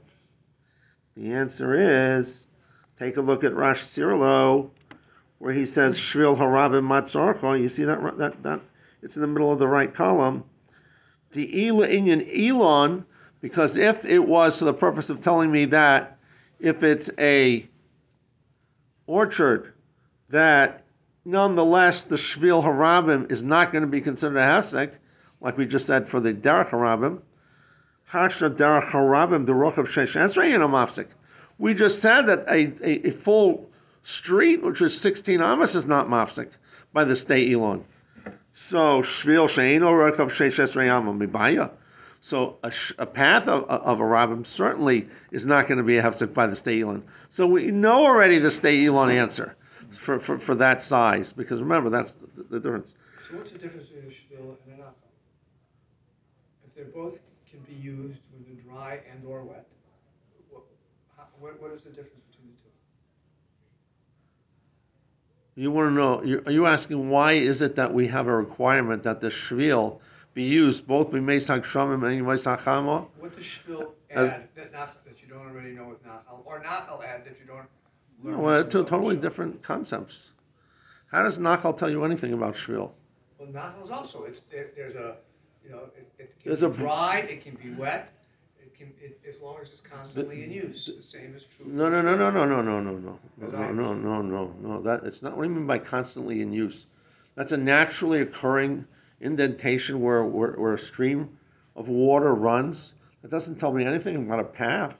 the 1.16 1.34
answer 1.34 2.20
is 2.20 2.44
take 2.98 3.16
a 3.16 3.20
look 3.20 3.44
at 3.44 3.54
Rash 3.54 3.82
Sirilio, 3.82 4.70
where 5.38 5.52
he 5.52 5.66
says 5.66 5.98
shvil 5.98 6.38
harabim 6.38 6.86
matzorcha. 6.86 7.60
You 7.60 7.68
see 7.68 7.84
that 7.84 8.18
that 8.18 8.42
that 8.44 8.60
it's 9.02 9.16
in 9.16 9.22
the 9.22 9.28
middle 9.28 9.52
of 9.52 9.58
the 9.58 9.68
right 9.68 9.92
column. 9.92 10.44
The 11.32 11.68
elon, 11.68 13.04
because 13.40 13.76
if 13.76 14.04
it 14.04 14.20
was 14.20 14.58
for 14.58 14.66
the 14.66 14.74
purpose 14.74 15.10
of 15.10 15.20
telling 15.20 15.50
me 15.50 15.66
that 15.66 16.11
if 16.62 16.84
it's 16.84 17.10
a 17.18 17.68
orchard 19.06 19.74
that 20.30 20.84
nonetheless 21.24 22.04
the 22.04 22.16
shvil 22.16 22.62
harabim 22.64 23.30
is 23.30 23.42
not 23.42 23.72
going 23.72 23.82
to 23.82 23.88
be 23.88 24.00
considered 24.00 24.38
a 24.38 24.40
hefsek, 24.40 24.92
like 25.40 25.58
we 25.58 25.66
just 25.66 25.86
said 25.86 26.08
for 26.08 26.20
the 26.20 26.32
derech 26.32 26.70
harabim. 26.70 27.20
Hasha 28.04 28.50
derech 28.50 28.92
harabim 28.92 29.44
the 29.44 29.54
roch 29.54 29.76
of 29.76 29.88
shesh 29.88 30.14
esrei 30.14 30.54
and 30.54 30.62
a 30.62 30.68
mafsek. 30.68 31.08
We 31.58 31.74
just 31.74 32.00
said 32.00 32.22
that 32.22 32.46
a, 32.46 32.72
a, 32.80 33.08
a 33.08 33.10
full 33.10 33.68
street, 34.04 34.62
which 34.62 34.80
is 34.80 34.98
16 35.00 35.40
amas, 35.40 35.74
is 35.74 35.88
not 35.88 36.06
mafsek 36.06 36.48
by 36.92 37.04
the 37.04 37.16
state 37.16 37.52
elon. 37.52 37.84
So 38.54 39.02
shvil 39.02 39.48
sheino 39.48 39.90
rechav 39.90 40.30
sheishes 40.30 40.76
reyama 40.76 41.26
mibaya. 41.26 41.72
So 42.24 42.56
a, 42.62 42.72
a 42.98 43.06
path 43.06 43.48
of, 43.48 43.64
of 43.64 43.98
a 43.98 44.02
rabbim 44.04 44.46
certainly 44.46 45.08
is 45.32 45.44
not 45.44 45.66
going 45.66 45.78
to 45.78 45.84
be 45.84 45.96
a 45.98 46.02
hefsek 46.02 46.32
by 46.32 46.46
the 46.46 46.54
state 46.54 46.80
elon. 46.80 47.02
So 47.30 47.48
we 47.48 47.72
know 47.72 48.06
already 48.06 48.38
the 48.38 48.50
state 48.50 48.86
elon 48.86 49.10
answer 49.10 49.56
for, 49.90 50.20
for, 50.20 50.38
for 50.38 50.54
that 50.54 50.84
size 50.84 51.32
because 51.32 51.60
remember 51.60 51.90
that's 51.90 52.14
the, 52.14 52.44
the 52.48 52.60
difference. 52.60 52.94
So 53.28 53.36
what's 53.36 53.50
the 53.50 53.58
difference 53.58 53.88
between 53.88 54.04
a 54.04 54.14
shvil 54.14 54.56
and 54.66 54.74
an 54.74 54.84
nachal? 54.84 54.92
If 56.64 56.74
they 56.76 56.84
both 56.92 57.18
can 57.50 57.58
be 57.66 57.74
used 57.74 58.20
with 58.32 58.46
the 58.46 58.62
dry 58.70 59.00
and 59.12 59.24
or 59.26 59.42
wet, 59.42 59.66
what, 60.50 60.62
how, 61.16 61.24
what, 61.40 61.60
what 61.60 61.72
is 61.72 61.82
the 61.82 61.90
difference 61.90 62.22
between 62.30 62.52
the 62.52 62.70
two? 65.56 65.60
You 65.60 65.72
want 65.72 65.90
to 65.90 65.94
know? 65.94 66.22
you- 66.22 66.42
Are 66.46 66.52
you 66.52 66.66
asking 66.66 67.10
why 67.10 67.32
is 67.32 67.62
it 67.62 67.74
that 67.74 67.92
we 67.92 68.06
have 68.06 68.28
a 68.28 68.36
requirement 68.36 69.02
that 69.02 69.20
the 69.20 69.28
shvil 69.30 69.98
be 70.34 70.44
used 70.44 70.86
both 70.86 71.10
b'meisach 71.10 71.64
shamim 71.64 72.04
and 72.06 72.22
b'meisach 72.26 72.60
chama? 72.60 73.06
What 73.18 73.36
does 73.36 73.44
shvil 73.44 73.90
add 74.10 74.48
that 74.54 74.72
nach, 74.72 75.04
that 75.04 75.20
you 75.22 75.28
don't 75.28 75.46
already 75.46 75.70
know 75.72 75.84
with 75.88 76.04
nachal, 76.06 76.40
or 76.44 76.60
nachal 76.60 77.04
add 77.04 77.24
that 77.24 77.38
you 77.40 77.46
don't 77.46 77.66
learn? 78.24 78.38
Well, 78.40 78.64
two 78.64 78.84
totally 78.84 79.16
different 79.16 79.62
concepts. 79.62 80.30
How 81.10 81.22
does 81.24 81.38
Nachal 81.38 81.76
tell 81.76 81.90
you 81.90 82.04
anything 82.04 82.32
about 82.32 82.54
shvil? 82.54 82.90
Well, 83.38 83.48
nachal's 83.50 83.90
also, 83.90 84.24
it's, 84.24 84.42
there, 84.42 84.68
there's 84.74 84.94
a, 84.94 85.16
you 85.64 85.70
know, 85.70 85.80
it, 85.96 86.10
it 86.18 86.34
There's 86.44 86.60
can 86.60 86.68
a- 86.68 86.70
be 86.70 86.78
dry, 86.78 87.18
it 87.28 87.42
can 87.44 87.54
be 87.56 87.70
wet, 87.78 88.10
it 88.60 88.74
can, 88.74 88.92
it, 89.02 89.20
as 89.28 89.40
long 89.42 89.56
as 89.60 89.70
it's 89.70 89.80
constantly 89.82 90.44
in 90.44 90.50
use, 90.52 90.86
the 90.96 91.02
same 91.02 91.34
is 91.34 91.44
true. 91.44 91.66
No, 91.66 91.90
no, 91.90 92.00
no, 92.00 92.16
no, 92.16 92.30
no, 92.30 92.46
no, 92.46 92.62
no, 92.62 92.80
no, 92.80 92.98
no, 92.98 93.18
no, 93.38 93.70
no, 93.72 93.92
no, 93.94 94.22
no, 94.22 94.54
no. 94.62 94.82
That 94.82 95.04
it's 95.04 95.20
not. 95.22 95.36
What 95.36 95.42
do 95.44 95.50
you 95.50 95.54
mean 95.56 95.66
by 95.66 95.78
constantly 95.78 96.40
in 96.40 96.52
use? 96.52 96.86
That's 97.34 97.52
a 97.52 97.56
naturally 97.58 98.20
occurring 98.22 98.86
indentation 99.22 100.00
where 100.00 100.24
where, 100.24 100.52
where 100.52 100.74
a 100.74 100.78
stream 100.78 101.38
of 101.76 101.88
water 101.88 102.34
runs. 102.34 102.94
That 103.22 103.30
doesn't 103.30 103.56
tell 103.56 103.72
me 103.72 103.84
anything 103.84 104.16
about 104.16 104.40
a 104.40 104.44
path. 104.44 104.96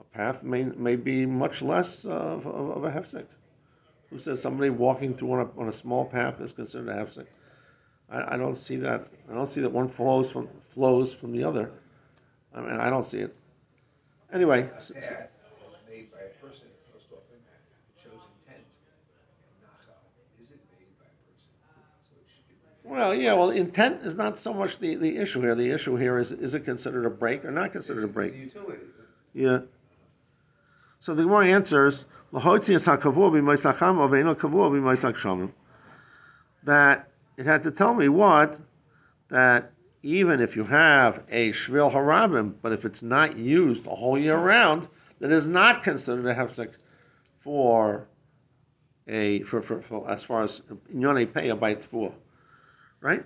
A 0.00 0.04
path 0.04 0.42
may 0.42 0.64
may 0.64 0.96
be 0.96 1.26
much 1.26 1.62
less 1.62 2.04
of, 2.04 2.46
of, 2.46 2.84
a 2.84 2.90
hefsek. 2.90 3.26
Who 4.10 4.18
says 4.18 4.40
somebody 4.40 4.70
walking 4.70 5.14
through 5.14 5.32
on 5.32 5.40
a, 5.40 5.60
on 5.60 5.68
a 5.68 5.72
small 5.72 6.04
path 6.04 6.40
is 6.40 6.52
considered 6.52 6.88
a 6.88 6.94
hefsek? 6.94 7.26
I, 8.08 8.34
I 8.34 8.36
don't 8.36 8.58
see 8.58 8.76
that. 8.76 9.08
I 9.30 9.34
don't 9.34 9.50
see 9.50 9.62
that 9.62 9.72
one 9.72 9.88
flows 9.88 10.30
from 10.30 10.48
flows 10.70 11.12
from 11.12 11.32
the 11.32 11.44
other. 11.44 11.70
I 12.54 12.60
mean, 12.60 12.78
I 12.80 12.88
don't 12.90 13.06
see 13.06 13.18
it. 13.20 13.34
Anyway, 14.32 14.68
s- 14.76 14.92
path 14.92 15.02
s- 15.02 15.12
is 15.12 15.16
made 15.88 16.12
by 16.12 16.18
a 16.20 16.32
person, 16.44 16.66
most 16.92 17.06
often, 17.12 17.38
it 17.38 18.00
shows 18.00 18.20
intent. 18.40 18.64
Nachal 19.62 19.98
isn't 20.40 20.60
made 20.78 20.90
by 20.98 21.06
a 21.06 21.16
person, 21.26 21.50
so 22.08 22.14
it 22.20 22.26
should 22.30 22.46
be. 22.48 22.54
Well, 22.86 23.14
yeah, 23.14 23.32
well, 23.32 23.50
intent 23.50 24.02
is 24.02 24.14
not 24.14 24.38
so 24.38 24.54
much 24.54 24.78
the, 24.78 24.94
the 24.94 25.16
issue 25.16 25.40
here. 25.40 25.54
The 25.54 25.70
issue 25.70 25.96
here 25.96 26.18
is 26.18 26.30
is 26.30 26.54
it 26.54 26.64
considered 26.64 27.04
a 27.04 27.10
break 27.10 27.44
or 27.44 27.50
not 27.50 27.72
considered 27.72 28.04
a 28.04 28.06
It's 28.06 28.14
break? 28.14 28.34
utility. 28.34 28.82
Yeah. 29.34 29.58
So 31.00 31.14
the 31.14 31.24
Gemara 31.24 31.48
answers, 31.48 32.06
"L'hotzias 32.32 32.86
hakavua 32.86 33.30
b'moisacham 33.32 33.98
aveino 33.98 34.34
kavua 34.36 34.70
b'moisach 34.70 35.16
shamim." 35.16 35.50
That 36.64 37.08
it 37.36 37.44
had 37.46 37.64
to 37.64 37.70
tell 37.70 37.92
me 37.94 38.08
what 38.08 38.58
that 39.28 39.72
even 40.02 40.40
if 40.40 40.54
you 40.54 40.62
have 40.64 41.24
a 41.28 41.50
shvil 41.52 41.92
harabim, 41.92 42.54
but 42.62 42.72
if 42.72 42.84
it's 42.84 43.02
not 43.02 43.36
used 43.36 43.82
the 43.84 43.90
whole 43.90 44.16
year 44.16 44.36
round, 44.38 44.86
that 45.18 45.32
is 45.32 45.46
not 45.46 45.82
considered 45.82 46.26
a 46.26 46.34
hefsek 46.34 46.72
for 47.40 48.06
a 49.08 49.42
for, 49.42 49.60
for, 49.60 49.82
for 49.82 50.08
as 50.08 50.22
far 50.22 50.44
as 50.44 50.62
inyone 50.94 51.32
pay 51.32 51.48
a 51.48 51.56
bite 51.56 51.82
for, 51.82 52.12
right? 53.06 53.24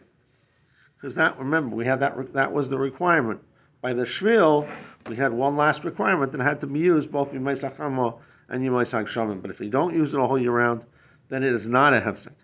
Because 0.96 1.14
that 1.14 1.38
remember 1.38 1.74
we 1.74 1.86
had 1.86 2.00
that 2.00 2.34
that 2.34 2.52
was 2.52 2.68
the 2.68 2.78
requirement 2.78 3.40
by 3.80 3.94
the 3.94 4.02
shvil 4.02 4.70
we 5.08 5.16
had 5.16 5.32
one 5.32 5.56
last 5.56 5.84
requirement 5.84 6.32
that 6.32 6.40
had 6.42 6.60
to 6.60 6.66
be 6.66 6.80
used 6.80 7.10
both 7.10 7.32
Yimai 7.32 7.58
Sachamo 7.58 8.18
and 8.50 8.62
Yimai 8.62 8.84
Shamim. 9.06 9.40
But 9.40 9.50
if 9.50 9.60
you 9.60 9.70
don't 9.70 9.94
use 9.94 10.12
it 10.12 10.18
all 10.18 10.38
year 10.38 10.52
round, 10.52 10.82
then 11.30 11.42
it 11.42 11.54
is 11.54 11.66
not 11.66 11.94
a 11.94 12.00
hefsek. 12.00 12.34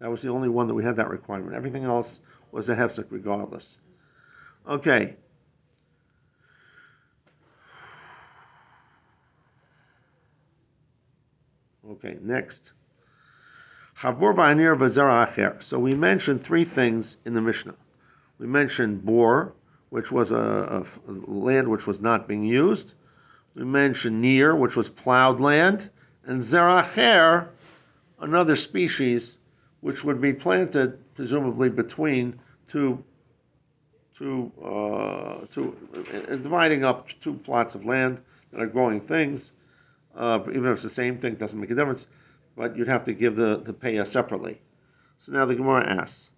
That 0.00 0.10
was 0.10 0.20
the 0.20 0.28
only 0.28 0.50
one 0.50 0.66
that 0.66 0.74
we 0.74 0.84
had 0.84 0.96
that 0.96 1.08
requirement. 1.08 1.54
Everything 1.54 1.84
else 1.84 2.18
was 2.50 2.68
a 2.68 2.76
hefsek 2.76 3.06
regardless. 3.08 3.78
Okay. 4.68 5.16
Okay, 11.90 12.16
next. 12.20 12.72
So 14.02 15.78
we 15.78 15.94
mentioned 15.94 16.42
three 16.42 16.64
things 16.64 17.18
in 17.24 17.34
the 17.34 17.40
Mishnah. 17.40 17.76
We 18.40 18.48
mentioned 18.48 19.04
bor, 19.04 19.52
which 19.90 20.10
was 20.10 20.32
a 20.32 20.84
land 21.06 21.68
which 21.68 21.86
was 21.86 22.00
not 22.00 22.26
being 22.26 22.42
used. 22.42 22.94
We 23.54 23.64
mentioned 23.64 24.20
near, 24.20 24.56
which 24.56 24.74
was 24.74 24.90
plowed 24.90 25.40
land, 25.40 25.88
and 26.24 26.42
zeracher, 26.42 27.46
another 28.18 28.56
species 28.56 29.38
which 29.82 30.02
would 30.02 30.20
be 30.20 30.32
planted 30.32 30.98
presumably 31.14 31.68
between 31.68 32.40
two, 32.66 33.04
two, 34.18 34.50
uh, 34.60 35.44
uh, 35.44 36.36
dividing 36.42 36.84
up 36.84 37.08
two 37.20 37.34
plots 37.34 37.76
of 37.76 37.86
land 37.86 38.20
that 38.50 38.60
are 38.60 38.66
growing 38.66 39.00
things. 39.00 39.52
Uh, 40.16 40.40
even 40.48 40.66
if 40.66 40.72
it's 40.72 40.82
the 40.82 40.90
same 40.90 41.18
thing, 41.18 41.36
doesn't 41.36 41.60
make 41.60 41.70
a 41.70 41.74
difference. 41.76 42.08
But 42.56 42.76
you'd 42.76 42.88
have 42.88 43.04
to 43.04 43.12
give 43.12 43.36
the 43.36 43.56
the 43.56 43.72
payah 43.72 44.06
separately. 44.06 44.60
So 45.18 45.32
now 45.32 45.46
the 45.46 45.54
Gemara 45.54 45.88
asks. 45.88 46.28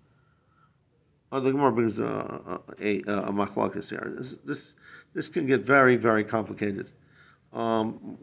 Oh, 1.32 1.40
the 1.40 1.50
Gemara 1.50 1.72
brings 1.72 1.98
a, 1.98 2.04
a, 2.04 2.60
a, 2.80 2.98
a 3.00 3.32
machlokes 3.32 3.90
here. 3.90 4.14
This, 4.16 4.36
this 4.44 4.74
this 5.14 5.28
can 5.28 5.46
get 5.46 5.62
very 5.62 5.96
very 5.96 6.24
complicated. 6.24 6.90
Um, 7.52 8.18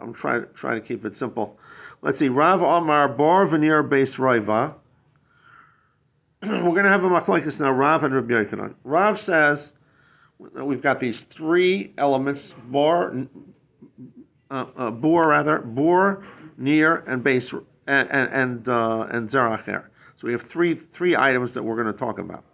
I'm 0.00 0.14
trying 0.14 0.46
trying 0.54 0.80
to 0.80 0.86
keep 0.86 1.04
it 1.04 1.16
simple. 1.16 1.58
Let's 2.00 2.18
see. 2.18 2.28
Rav 2.28 2.62
Amar 2.62 3.08
Bar 3.08 3.46
Veneer 3.46 3.82
Base 3.82 4.16
Roiva. 4.16 4.74
We're 6.42 6.60
going 6.60 6.84
to 6.84 6.90
have 6.90 7.02
a 7.02 7.08
machlokes 7.08 7.60
now. 7.60 7.72
Rav 7.72 8.04
and 8.04 8.14
Rabbi 8.14 8.32
Yochanan. 8.32 8.74
Rav 8.84 9.18
says 9.18 9.72
we've 10.38 10.82
got 10.82 11.00
these 11.00 11.24
three 11.24 11.92
elements: 11.98 12.54
bar, 12.54 13.26
uh, 14.50 14.66
uh, 14.76 14.90
bor 14.90 15.28
rather, 15.28 15.58
bor, 15.58 16.24
near, 16.56 16.96
and 16.96 17.22
base, 17.22 17.52
and 17.52 18.08
and 18.10 18.32
and, 18.32 18.68
uh, 18.68 19.06
and 19.10 19.28
zeracher. 19.28 19.84
So 20.16 20.26
we 20.26 20.32
have 20.32 20.42
three 20.42 20.74
three 20.74 21.16
items 21.16 21.54
that 21.54 21.62
we're 21.62 21.76
going 21.82 21.92
to 21.92 21.98
talk 21.98 22.18
about. 22.18 22.44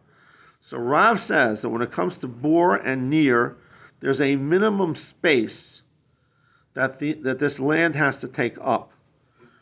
So 0.60 0.78
Rav 0.78 1.20
says 1.20 1.62
that 1.62 1.68
when 1.68 1.82
it 1.82 1.92
comes 1.92 2.18
to 2.20 2.28
bor 2.28 2.76
and 2.76 3.10
near, 3.10 3.56
there's 4.00 4.20
a 4.20 4.36
minimum 4.36 4.94
space 4.94 5.82
that 6.74 6.98
the 6.98 7.12
that 7.14 7.38
this 7.38 7.60
land 7.60 7.94
has 7.96 8.20
to 8.20 8.28
take 8.28 8.56
up. 8.60 8.90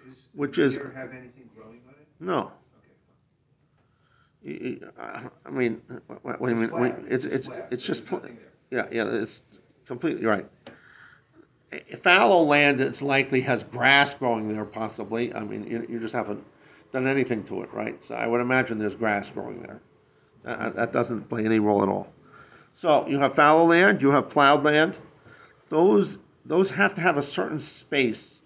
Is, 0.09 0.29
Which 0.33 0.59
is- 0.59 0.77
have 0.77 1.11
anything 1.13 1.49
growing 1.57 1.81
on 1.87 1.95
it? 1.95 2.07
No, 2.21 2.53
Okay. 4.45 4.81
I 5.47 5.51
mean, 5.51 5.81
what, 6.23 6.41
what 6.41 6.49
do 6.49 6.61
you 6.61 6.69
mean? 6.69 7.07
It's 7.09 7.25
It's 7.25 7.47
it's 7.47 7.49
it's 7.71 7.85
just 7.85 8.07
pl- 8.07 8.23
yeah 8.71 8.87
yeah 8.91 9.07
it's 9.23 9.43
completely 9.87 10.27
right. 10.27 10.47
Fallow 12.03 12.43
land, 12.43 12.81
it's 12.81 13.03
likely 13.03 13.41
has 13.43 13.63
grass 13.63 14.15
growing 14.15 14.53
there, 14.53 14.65
possibly. 14.65 15.35
I 15.35 15.41
mean, 15.41 15.67
you, 15.67 15.87
you 15.89 16.01
just 16.01 16.15
haven't 16.15 16.45
done 16.93 17.07
anything 17.07 17.45
to 17.45 17.63
it, 17.63 17.73
right? 17.73 17.99
So 18.07 18.15
I 18.15 18.27
would 18.27 18.41
imagine 18.41 18.79
there's 18.79 18.95
grass 18.95 19.31
growing 19.31 19.63
there. 19.63 19.81
That, 20.45 20.77
that 20.77 20.93
doesn't 20.93 21.29
play 21.29 21.45
any 21.45 21.59
role 21.59 21.83
at 21.83 21.89
all. 21.89 22.09
So 22.75 23.07
you 23.07 23.19
have 23.19 23.35
fallow 23.35 23.65
land, 23.65 24.03
you 24.03 24.11
have 24.11 24.31
plowed 24.31 24.65
land. 24.65 24.99
Those 25.69 26.19
those 26.45 26.71
have 26.71 26.95
to 26.95 27.01
have 27.01 27.17
a 27.17 27.23
certain 27.23 27.61
space 27.61 28.41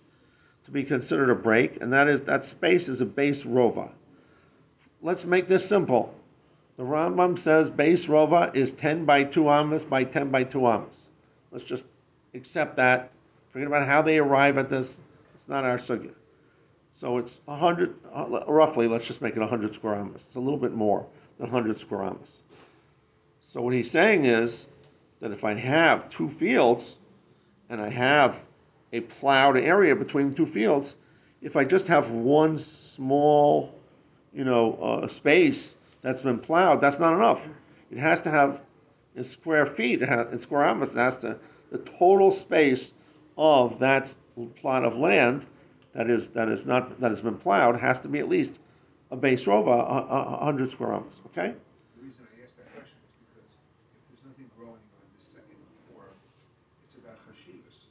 to 0.65 0.71
be 0.71 0.85
considered 0.85 1.31
a 1.31 1.35
break, 1.35 1.81
and 1.81 1.93
that 1.93 2.09
is 2.09 2.23
that 2.23 2.45
space 2.45 2.89
is 2.89 3.01
a 3.01 3.07
base 3.07 3.45
rova. 3.45 3.91
Let's 5.01 5.25
make 5.25 5.49
this 5.49 5.67
simple. 5.67 6.15
The 6.77 6.83
Rambam 6.83 7.39
says 7.39 7.71
base 7.71 8.07
rova 8.07 8.55
is 8.55 8.73
10 8.73 9.07
by 9.07 9.25
2 9.25 9.49
amas 9.49 9.85
by 9.85 10.05
10 10.05 10.31
by 10.31 10.45
2 10.45 10.67
amas. 10.67 11.07
Let's 11.51 11.65
just 11.65 11.87
accept 12.35 12.77
that. 12.77 13.11
Forget 13.57 13.69
about 13.69 13.87
how 13.87 14.03
they 14.03 14.19
arrive 14.19 14.59
at 14.59 14.69
this. 14.69 15.01
It's 15.35 15.49
not 15.49 15.65
our 15.65 15.79
sugya. 15.79 16.13
So 16.93 17.17
it's 17.17 17.41
100, 17.47 17.95
uh, 18.15 18.45
roughly, 18.47 18.87
let's 18.87 19.07
just 19.07 19.23
make 19.23 19.35
it 19.35 19.41
100 19.41 19.75
square 19.75 19.95
amas. 19.95 20.27
It's 20.27 20.35
a 20.35 20.41
little 20.41 20.59
bit 20.59 20.75
more 20.75 21.07
than 21.39 21.51
100 21.51 21.79
square 21.79 22.03
amas. 22.03 22.43
So 23.49 23.63
what 23.63 23.73
he's 23.73 23.91
saying 23.91 24.27
is 24.27 24.69
that 25.21 25.31
if 25.31 25.43
I 25.43 25.55
have 25.55 26.11
two 26.11 26.29
fields 26.29 26.97
and 27.71 27.81
I 27.81 27.89
have 27.89 28.39
a 28.93 29.01
plowed 29.01 29.57
area 29.57 29.97
between 29.97 30.35
two 30.35 30.45
fields, 30.45 30.95
if 31.41 31.57
I 31.57 31.65
just 31.65 31.89
have 31.89 32.11
one 32.11 32.59
small, 32.59 33.75
you 34.35 34.45
know, 34.45 34.75
uh, 34.75 35.09
space 35.09 35.77
that's 36.03 36.21
been 36.21 36.41
plowed, 36.41 36.83
that's 36.83 37.01
not 37.01 37.15
enough. 37.15 37.43
It 37.91 37.97
has 37.97 38.21
to 38.21 38.31
have 38.31 38.61
in 39.15 39.25
square 39.25 39.65
feet, 39.65 40.03
in 40.03 40.41
square 40.41 40.67
amas, 40.67 40.91
it 40.91 40.99
has 40.99 41.21
to 41.21 41.39
the 41.71 41.79
total 41.79 42.33
space 42.33 42.93
of 43.37 43.79
that 43.81 44.15
plot 44.57 44.85
of 44.85 44.97
land 44.97 45.45
that 45.95 46.11
is 46.11 46.31
that 46.31 46.49
is 46.49 46.67
not 46.67 47.01
that 47.01 47.11
has 47.11 47.21
been 47.21 47.37
plowed 47.37 47.79
has 47.79 48.01
to 48.01 48.09
be 48.09 48.19
at 48.19 48.29
least 48.29 48.59
a 49.11 49.17
base 49.17 49.45
rova, 49.45 49.69
a, 49.69 50.41
a, 50.41 50.45
hundred 50.45 50.71
square 50.71 50.93
amas. 50.93 51.21
Okay. 51.27 51.55
The 51.97 52.05
reason 52.05 52.27
I 52.27 52.43
asked 52.45 52.57
that 52.59 52.73
question 52.75 52.99
is 52.99 53.15
because 53.23 53.49
if 53.95 54.03
there's 54.11 54.25
nothing 54.27 54.51
growing 54.59 54.75
on 54.75 55.07
the 55.17 55.23
second 55.23 55.57
floor, 55.89 56.05
it's 56.85 56.97
about 56.97 57.17
chashivas. 57.23 57.87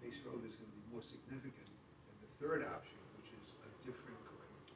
The 0.00 0.06
base 0.06 0.20
road 0.24 0.40
is 0.46 0.54
going 0.54 0.70
to 0.70 0.76
be 0.78 0.86
more 0.92 1.02
significant 1.02 1.66
than 2.06 2.16
the 2.22 2.30
third 2.38 2.62
option, 2.62 2.96
which 3.18 3.34
is 3.34 3.50
a 3.66 3.70
different 3.82 4.18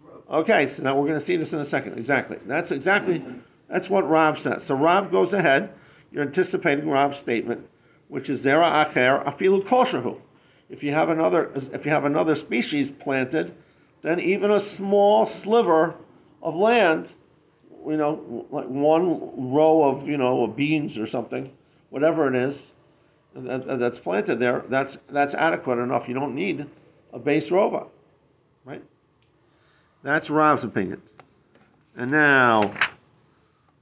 growth. 0.02 0.42
Okay, 0.42 0.66
so 0.66 0.82
now 0.82 0.98
we're 0.98 1.06
going 1.06 1.20
to 1.20 1.24
see 1.24 1.36
this 1.36 1.52
in 1.52 1.60
a 1.60 1.64
second. 1.64 1.96
Exactly. 1.96 2.38
That's 2.46 2.72
exactly 2.72 3.22
that's 3.68 3.88
what 3.88 4.08
Rav 4.08 4.38
says. 4.38 4.64
So 4.64 4.74
Rav 4.74 5.10
goes 5.10 5.32
ahead. 5.32 5.70
You're 6.10 6.24
anticipating 6.24 6.90
Rav's 6.90 7.18
statement, 7.18 7.68
which 8.08 8.28
is 8.28 8.44
zera 8.44 8.86
acher 8.86 9.24
afilu 9.24 9.62
koshahu. 9.62 10.18
If 10.68 10.82
you 10.82 10.92
have 10.92 11.08
another 11.08 11.50
if 11.72 11.84
you 11.84 11.90
have 11.90 12.04
another 12.04 12.36
species 12.36 12.90
planted, 12.90 13.54
then 14.02 14.20
even 14.20 14.50
a 14.50 14.60
small 14.60 15.26
sliver 15.26 15.94
of 16.42 16.54
land, 16.54 17.08
you 17.86 17.96
know, 17.96 18.46
like 18.50 18.66
one 18.66 19.50
row 19.52 19.84
of 19.84 20.08
you 20.08 20.18
know 20.18 20.44
of 20.44 20.56
beans 20.56 20.98
or 20.98 21.06
something, 21.06 21.50
whatever 21.90 22.28
it 22.28 22.34
is, 22.34 22.70
that, 23.34 23.78
that's 23.78 23.98
planted 23.98 24.38
there, 24.38 24.64
that's 24.68 24.96
that's 25.08 25.34
adequate 25.34 25.78
enough. 25.78 26.08
You 26.08 26.14
don't 26.14 26.34
need 26.34 26.66
a 27.12 27.18
base 27.18 27.48
rova, 27.50 27.86
right? 28.64 28.82
That's 30.02 30.30
Rav's 30.30 30.64
opinion. 30.64 31.02
And 31.96 32.10
now, 32.10 32.72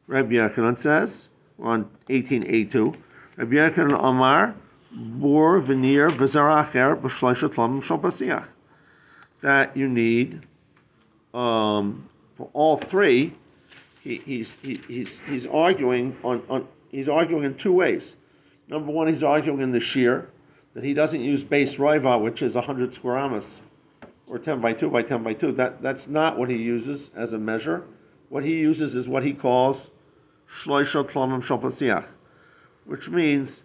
Rabbi 0.06 0.34
Yochanan 0.34 0.78
says 0.78 1.28
on 1.58 1.90
18a2, 2.08 2.96
Rabbi 3.36 3.56
Yochanan 3.56 4.02
Amar, 4.02 4.54
Bor 4.90 5.58
veneer 5.58 6.08
v'zaracher 6.08 6.98
b'shleisha 6.98 7.50
tlamim 7.50 7.82
shal 7.82 8.44
That 9.42 9.76
you 9.76 9.88
need 9.88 10.40
um, 11.34 12.08
for 12.36 12.48
all 12.54 12.78
three. 12.78 13.34
He, 14.02 14.16
he's 14.16 14.52
he, 14.62 14.80
he's 14.88 15.20
he's 15.20 15.46
arguing 15.46 16.16
on, 16.24 16.42
on 16.48 16.66
he's 16.90 17.10
arguing 17.10 17.44
in 17.44 17.56
two 17.56 17.74
ways. 17.74 18.16
Number 18.68 18.90
one, 18.90 19.08
he's 19.08 19.22
arguing 19.22 19.60
in 19.60 19.70
the 19.70 19.80
shear 19.80 20.28
that 20.72 20.82
he 20.82 20.94
doesn't 20.94 21.20
use 21.20 21.44
base 21.44 21.78
riva, 21.78 22.16
which 22.16 22.40
is 22.40 22.54
100 22.54 22.94
square 22.94 23.18
amas, 23.18 23.56
or 24.26 24.38
10 24.38 24.62
by 24.62 24.72
2 24.72 24.88
by 24.88 25.02
10 25.02 25.22
by 25.22 25.34
2. 25.34 25.52
That 25.52 25.82
that's 25.82 26.08
not 26.08 26.38
what 26.38 26.48
he 26.48 26.56
uses 26.56 27.10
as 27.14 27.34
a 27.34 27.38
measure. 27.38 27.82
What 28.30 28.44
he 28.44 28.54
uses 28.54 28.96
is 28.96 29.06
what 29.06 29.24
he 29.24 29.34
calls 29.34 29.90
shloisha 30.48 31.04
klomim 31.04 31.44
shal 31.44 31.58
which 32.86 33.08
means 33.08 33.62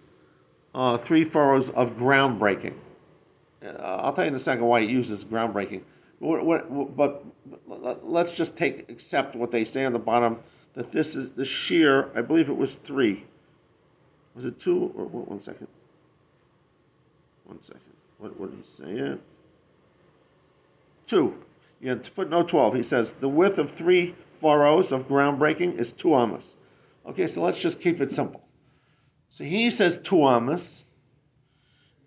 uh, 0.74 0.98
three 0.98 1.24
furrows 1.24 1.70
of 1.70 1.98
groundbreaking. 1.98 2.74
Uh, 3.64 3.70
I'll 3.78 4.14
tell 4.14 4.26
you 4.26 4.30
in 4.30 4.36
a 4.36 4.40
second 4.40 4.66
why 4.66 4.82
he 4.82 4.88
uses 4.88 5.24
groundbreaking. 5.24 5.82
What, 6.20 6.46
what, 6.46 6.96
but 6.96 7.26
let's 8.04 8.32
just 8.32 8.58
take 8.58 8.90
accept 8.90 9.36
what 9.36 9.52
they 9.52 9.66
say 9.66 9.86
on 9.86 9.94
the 9.94 10.00
bottom 10.00 10.38
that 10.76 10.92
this 10.92 11.16
is 11.16 11.30
the 11.30 11.46
shear. 11.46 12.10
I 12.16 12.22
believe 12.22 12.50
it 12.50 12.56
was 12.56 12.76
three. 12.76 13.24
Was 14.36 14.46
it 14.46 14.60
two 14.60 14.92
or 14.96 15.06
one 15.06 15.40
second? 15.40 15.68
One 17.46 17.62
second. 17.64 17.82
What, 18.20 18.40
what 18.40 18.52
did 18.52 18.58
he 18.58 18.64
say? 18.64 19.18
Two. 21.08 21.36
Yeah, 21.82 21.96
footnote 21.96 22.48
12. 22.48 22.76
He 22.76 22.84
says 22.84 23.14
the 23.14 23.28
width 23.28 23.58
of 23.58 23.72
three 23.72 24.14
furrows 24.40 24.92
of 24.92 25.08
groundbreaking 25.08 25.80
is 25.80 25.92
two 25.92 26.16
amas. 26.16 26.56
Okay, 27.06 27.26
so 27.26 27.42
let's 27.42 27.58
just 27.58 27.82
keep 27.82 28.00
it 28.00 28.12
simple. 28.12 28.42
So 29.32 29.46
he 29.46 29.72
says 29.72 30.02
two 30.02 30.24
amas, 30.24 30.84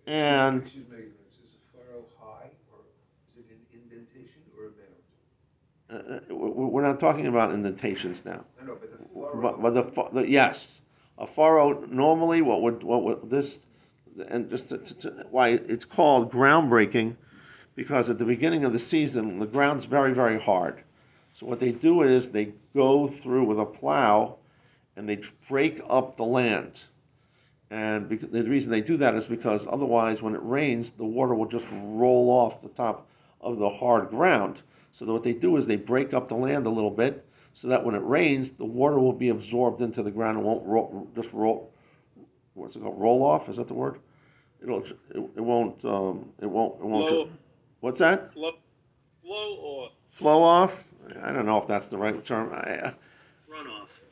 and 0.06 0.62
Excuse 0.62 0.84
is 0.84 1.56
a 1.56 1.76
furrow 1.76 2.04
high, 2.20 2.50
or 2.70 2.80
is 3.26 3.38
it 3.38 3.46
an 3.50 3.58
indentation 3.72 4.42
or 4.54 4.66
a 4.66 5.96
mound? 5.96 6.30
uh, 6.30 6.32
uh 6.32 6.34
we're 6.34 6.82
not 6.82 7.00
talking 7.00 7.26
about 7.26 7.52
indentations 7.52 8.26
now. 8.26 8.44
I 8.60 8.66
know, 8.66 8.76
but 8.78 8.92
the 8.92 8.98
furrow. 9.14 9.40
But, 9.40 9.62
but 9.62 9.94
the, 9.94 10.20
the 10.20 10.28
yes, 10.28 10.82
a 11.16 11.26
furrow 11.26 11.86
normally 11.86 12.42
what 12.42 12.60
would 12.60 12.82
what 12.82 13.02
would 13.02 13.30
this 13.30 13.58
and 14.28 14.50
just 14.50 14.68
to, 14.68 14.78
to, 14.78 14.94
to, 14.94 15.26
why 15.30 15.48
it's 15.48 15.86
called 15.86 16.30
groundbreaking 16.30 17.16
because 17.74 18.10
at 18.10 18.18
the 18.18 18.26
beginning 18.26 18.64
of 18.66 18.74
the 18.74 18.78
season 18.78 19.38
the 19.38 19.46
ground's 19.46 19.86
very 19.86 20.12
very 20.12 20.38
hard. 20.38 20.82
So 21.32 21.46
what 21.46 21.58
they 21.58 21.72
do 21.72 22.02
is 22.02 22.30
they 22.30 22.52
go 22.74 23.08
through 23.08 23.44
with 23.44 23.58
a 23.58 23.64
plow 23.64 24.36
and 24.94 25.08
they 25.08 25.22
break 25.48 25.80
up 25.88 26.18
the 26.18 26.24
land. 26.24 26.78
And 27.74 28.08
the 28.08 28.44
reason 28.44 28.70
they 28.70 28.80
do 28.80 28.96
that 28.98 29.16
is 29.16 29.26
because 29.26 29.66
otherwise, 29.68 30.22
when 30.22 30.36
it 30.36 30.40
rains, 30.44 30.92
the 30.92 31.04
water 31.04 31.34
will 31.34 31.46
just 31.46 31.66
roll 31.72 32.30
off 32.30 32.62
the 32.62 32.68
top 32.68 33.08
of 33.40 33.58
the 33.58 33.68
hard 33.68 34.10
ground. 34.10 34.62
So 34.92 35.04
what 35.06 35.24
they 35.24 35.32
do 35.32 35.56
is 35.56 35.66
they 35.66 35.74
break 35.74 36.14
up 36.14 36.28
the 36.28 36.36
land 36.36 36.66
a 36.66 36.70
little 36.70 36.92
bit, 36.92 37.26
so 37.52 37.66
that 37.66 37.84
when 37.84 37.96
it 37.96 38.02
rains, 38.04 38.52
the 38.52 38.64
water 38.64 39.00
will 39.00 39.12
be 39.12 39.30
absorbed 39.30 39.80
into 39.80 40.04
the 40.04 40.10
ground 40.12 40.36
and 40.36 40.46
won't 40.46 40.64
roll, 40.64 41.08
just 41.16 41.32
roll. 41.32 41.72
What's 42.54 42.76
it 42.76 42.82
called? 42.82 43.00
Roll 43.00 43.24
off? 43.24 43.48
Is 43.48 43.56
that 43.56 43.66
the 43.66 43.74
word? 43.74 43.98
It'll. 44.62 44.84
It, 44.84 44.94
it 45.34 45.40
won't. 45.40 45.84
Um, 45.84 46.30
it 46.40 46.46
won't. 46.46 46.80
It 46.80 46.86
won't. 46.86 47.08
Flow. 47.08 47.28
What's 47.80 47.98
that? 47.98 48.32
Flow, 48.34 48.52
flow 49.20 49.56
or 49.56 49.90
Flow 50.10 50.42
off. 50.44 50.84
I 51.24 51.32
don't 51.32 51.44
know 51.44 51.58
if 51.58 51.66
that's 51.66 51.88
the 51.88 51.98
right 51.98 52.22
term. 52.22 52.52
I, 52.52 52.76
uh, 52.76 52.92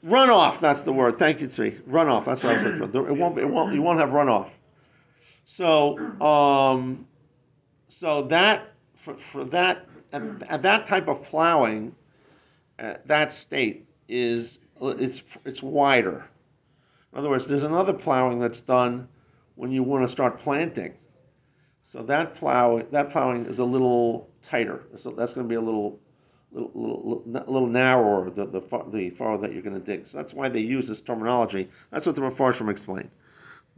runoff. 0.04 0.60
That's 0.60 0.82
the 0.82 0.92
word. 0.92 1.18
Thank 1.18 1.40
you, 1.40 1.48
Tzvi. 1.48 1.80
Runoff, 1.82 2.24
that's 2.24 2.42
what 2.42 2.52
I 2.52 2.54
was 2.56 2.64
looking 2.80 2.92
for. 2.92 3.08
It 3.08 3.16
won't, 3.16 3.38
it 3.38 3.48
won't, 3.48 3.74
you 3.74 3.82
won't 3.82 4.00
have 4.00 4.10
runoff. 4.10 4.50
So, 5.44 5.98
um, 6.20 7.06
so 7.88 8.22
that, 8.22 8.72
for, 8.96 9.14
for 9.14 9.44
that, 9.44 9.86
at, 10.12 10.22
at 10.48 10.62
that 10.62 10.86
type 10.86 11.08
of 11.08 11.22
plowing, 11.22 11.94
at 12.78 13.06
that 13.08 13.32
state 13.32 13.86
is, 14.08 14.60
it's, 14.80 15.22
it's 15.44 15.62
wider. 15.62 16.24
In 17.12 17.18
other 17.18 17.28
words, 17.28 17.46
there's 17.46 17.64
another 17.64 17.92
plowing 17.92 18.38
that's 18.38 18.62
done 18.62 19.08
when 19.54 19.70
you 19.70 19.82
want 19.82 20.06
to 20.06 20.12
start 20.12 20.38
planting. 20.38 20.94
So 21.84 22.02
that 22.04 22.34
plow, 22.34 22.82
that 22.90 23.10
plowing 23.10 23.46
is 23.46 23.58
a 23.58 23.64
little 23.64 24.30
tighter. 24.42 24.84
So 24.96 25.10
that's 25.10 25.34
going 25.34 25.46
to 25.46 25.48
be 25.48 25.56
a 25.56 25.60
little 25.60 26.00
little, 26.52 27.22
little, 27.24 27.52
little 27.52 27.66
narrower 27.66 28.30
the, 28.30 28.46
the, 28.46 28.60
the 28.90 29.10
furrow 29.10 29.38
that 29.38 29.52
you're 29.52 29.62
going 29.62 29.80
to 29.80 29.84
dig. 29.84 30.08
So 30.08 30.18
that's 30.18 30.34
why 30.34 30.48
they 30.48 30.60
use 30.60 30.86
this 30.86 31.00
terminology. 31.00 31.68
That's 31.90 32.06
what 32.06 32.14
the 32.14 32.22
Mefarshim 32.22 32.70
explained. 32.70 33.10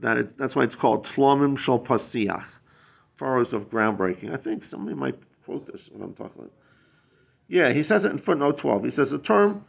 That 0.01 0.17
it, 0.17 0.39
that's 0.39 0.57
why 0.57 0.65
it's 0.65 0.77
called 0.77 1.07
tlomim 1.07 1.57
shal 1.57 1.79
pasiach, 1.79 2.45
furrows 3.15 3.53
of 3.53 3.71
groundbreaking. 3.71 4.33
I 4.33 4.37
think 4.37 4.65
somebody 4.65 4.97
might 4.97 5.17
quote 5.45 5.71
this 5.71 5.89
when 5.93 6.03
I'm 6.03 6.15
talking. 6.15 6.43
About. 6.43 6.53
Yeah, 7.49 7.73
he 7.73 7.83
says 7.83 8.05
it 8.05 8.11
in 8.11 8.19
footnote 8.19 8.59
12. 8.59 8.85
He 8.85 8.91
says 8.91 9.11
the 9.11 9.19
term 9.19 9.65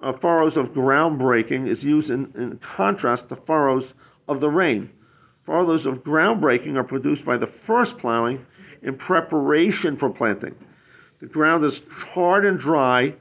uh, 0.00 0.12
furrows 0.12 0.56
of 0.56 0.72
groundbreaking 0.72 1.66
is 1.66 1.84
used 1.84 2.10
in, 2.10 2.32
in 2.36 2.58
contrast 2.58 3.28
to 3.28 3.36
furrows 3.36 3.92
of 4.28 4.40
the 4.40 4.50
rain. 4.50 4.90
Furrows 5.44 5.86
of 5.86 6.04
groundbreaking 6.04 6.76
are 6.76 6.84
produced 6.84 7.24
by 7.24 7.36
the 7.36 7.46
first 7.46 7.98
plowing 7.98 8.46
in 8.82 8.96
preparation 8.96 9.96
for 9.96 10.08
planting. 10.08 10.54
The 11.20 11.26
ground 11.26 11.64
is 11.64 11.82
hard 11.90 12.44
and 12.44 12.58
dry, 12.58 13.14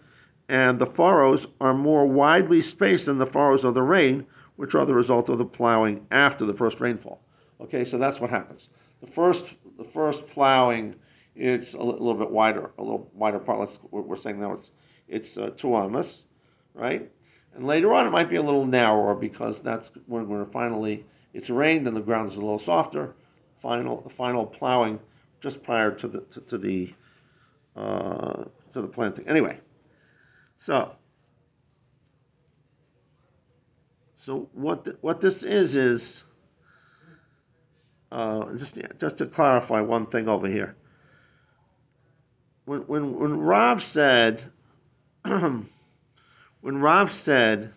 and 0.47 0.79
the 0.79 0.85
furrows 0.85 1.47
are 1.61 1.73
more 1.73 2.05
widely 2.05 2.61
spaced 2.61 3.05
than 3.05 3.17
the 3.17 3.25
furrows 3.25 3.63
of 3.63 3.75
the 3.75 3.83
rain, 3.83 4.25
which 4.55 4.73
are 4.75 4.85
the 4.85 4.95
result 4.95 5.29
of 5.29 5.37
the 5.37 5.45
plowing 5.45 6.05
after 6.09 6.45
the 6.45 6.53
first 6.53 6.79
rainfall. 6.79 7.21
Okay, 7.61 7.85
so 7.85 7.97
that's 7.97 8.19
what 8.19 8.29
happens. 8.29 8.69
The 9.01 9.07
first, 9.07 9.57
the 9.77 9.83
first 9.83 10.27
plowing 10.27 10.95
it's 11.39 11.73
a 11.73 11.81
little 11.81 12.15
bit 12.15 12.29
wider, 12.29 12.71
a 12.77 12.83
little 12.83 13.09
wider 13.13 13.39
part. 13.39 13.59
Let's, 13.59 13.79
we're, 13.91 14.17
saying 14.17 14.41
now 14.41 14.53
it's 14.53 14.71
it's 15.07 15.37
uh, 15.37 15.51
two 15.55 15.73
amas, 15.73 16.23
right? 16.73 17.09
And 17.55 17.65
later 17.65 17.93
on, 17.93 18.05
it 18.05 18.11
might 18.11 18.29
be 18.29 18.35
a 18.35 18.41
little 18.41 18.65
narrower 18.65 19.15
because 19.15 19.61
that's 19.61 19.91
when 20.07 20.27
we're 20.27 20.45
finally 20.45 21.05
it's 21.33 21.49
rained 21.49 21.87
and 21.87 21.95
the 21.95 22.01
ground 22.01 22.31
is 22.31 22.37
a 22.37 22.41
little 22.41 22.59
softer. 22.59 23.15
Final 23.55 24.09
final 24.09 24.45
plowing 24.45 24.99
just 25.39 25.63
prior 25.63 25.91
to 25.91 26.07
the 26.07 26.19
to, 26.21 26.41
to 26.41 26.57
the 26.57 26.93
uh, 27.79 28.43
to 28.73 28.81
the 28.81 28.87
planting. 28.87 29.27
Anyway, 29.27 29.57
so 30.57 30.91
so 34.17 34.49
what 34.53 35.01
what 35.01 35.21
this 35.21 35.43
is 35.43 35.75
is 35.75 36.23
uh, 38.11 38.53
just 38.55 38.77
just 38.99 39.17
to 39.17 39.25
clarify 39.25 39.81
one 39.81 40.05
thing 40.07 40.27
over 40.27 40.47
here. 40.47 40.75
When 42.65 42.81
when 42.81 43.17
when 43.17 43.39
Rav 43.39 43.81
said 43.81 44.43
when 45.23 45.67
Rav 46.61 47.11
said 47.11 47.71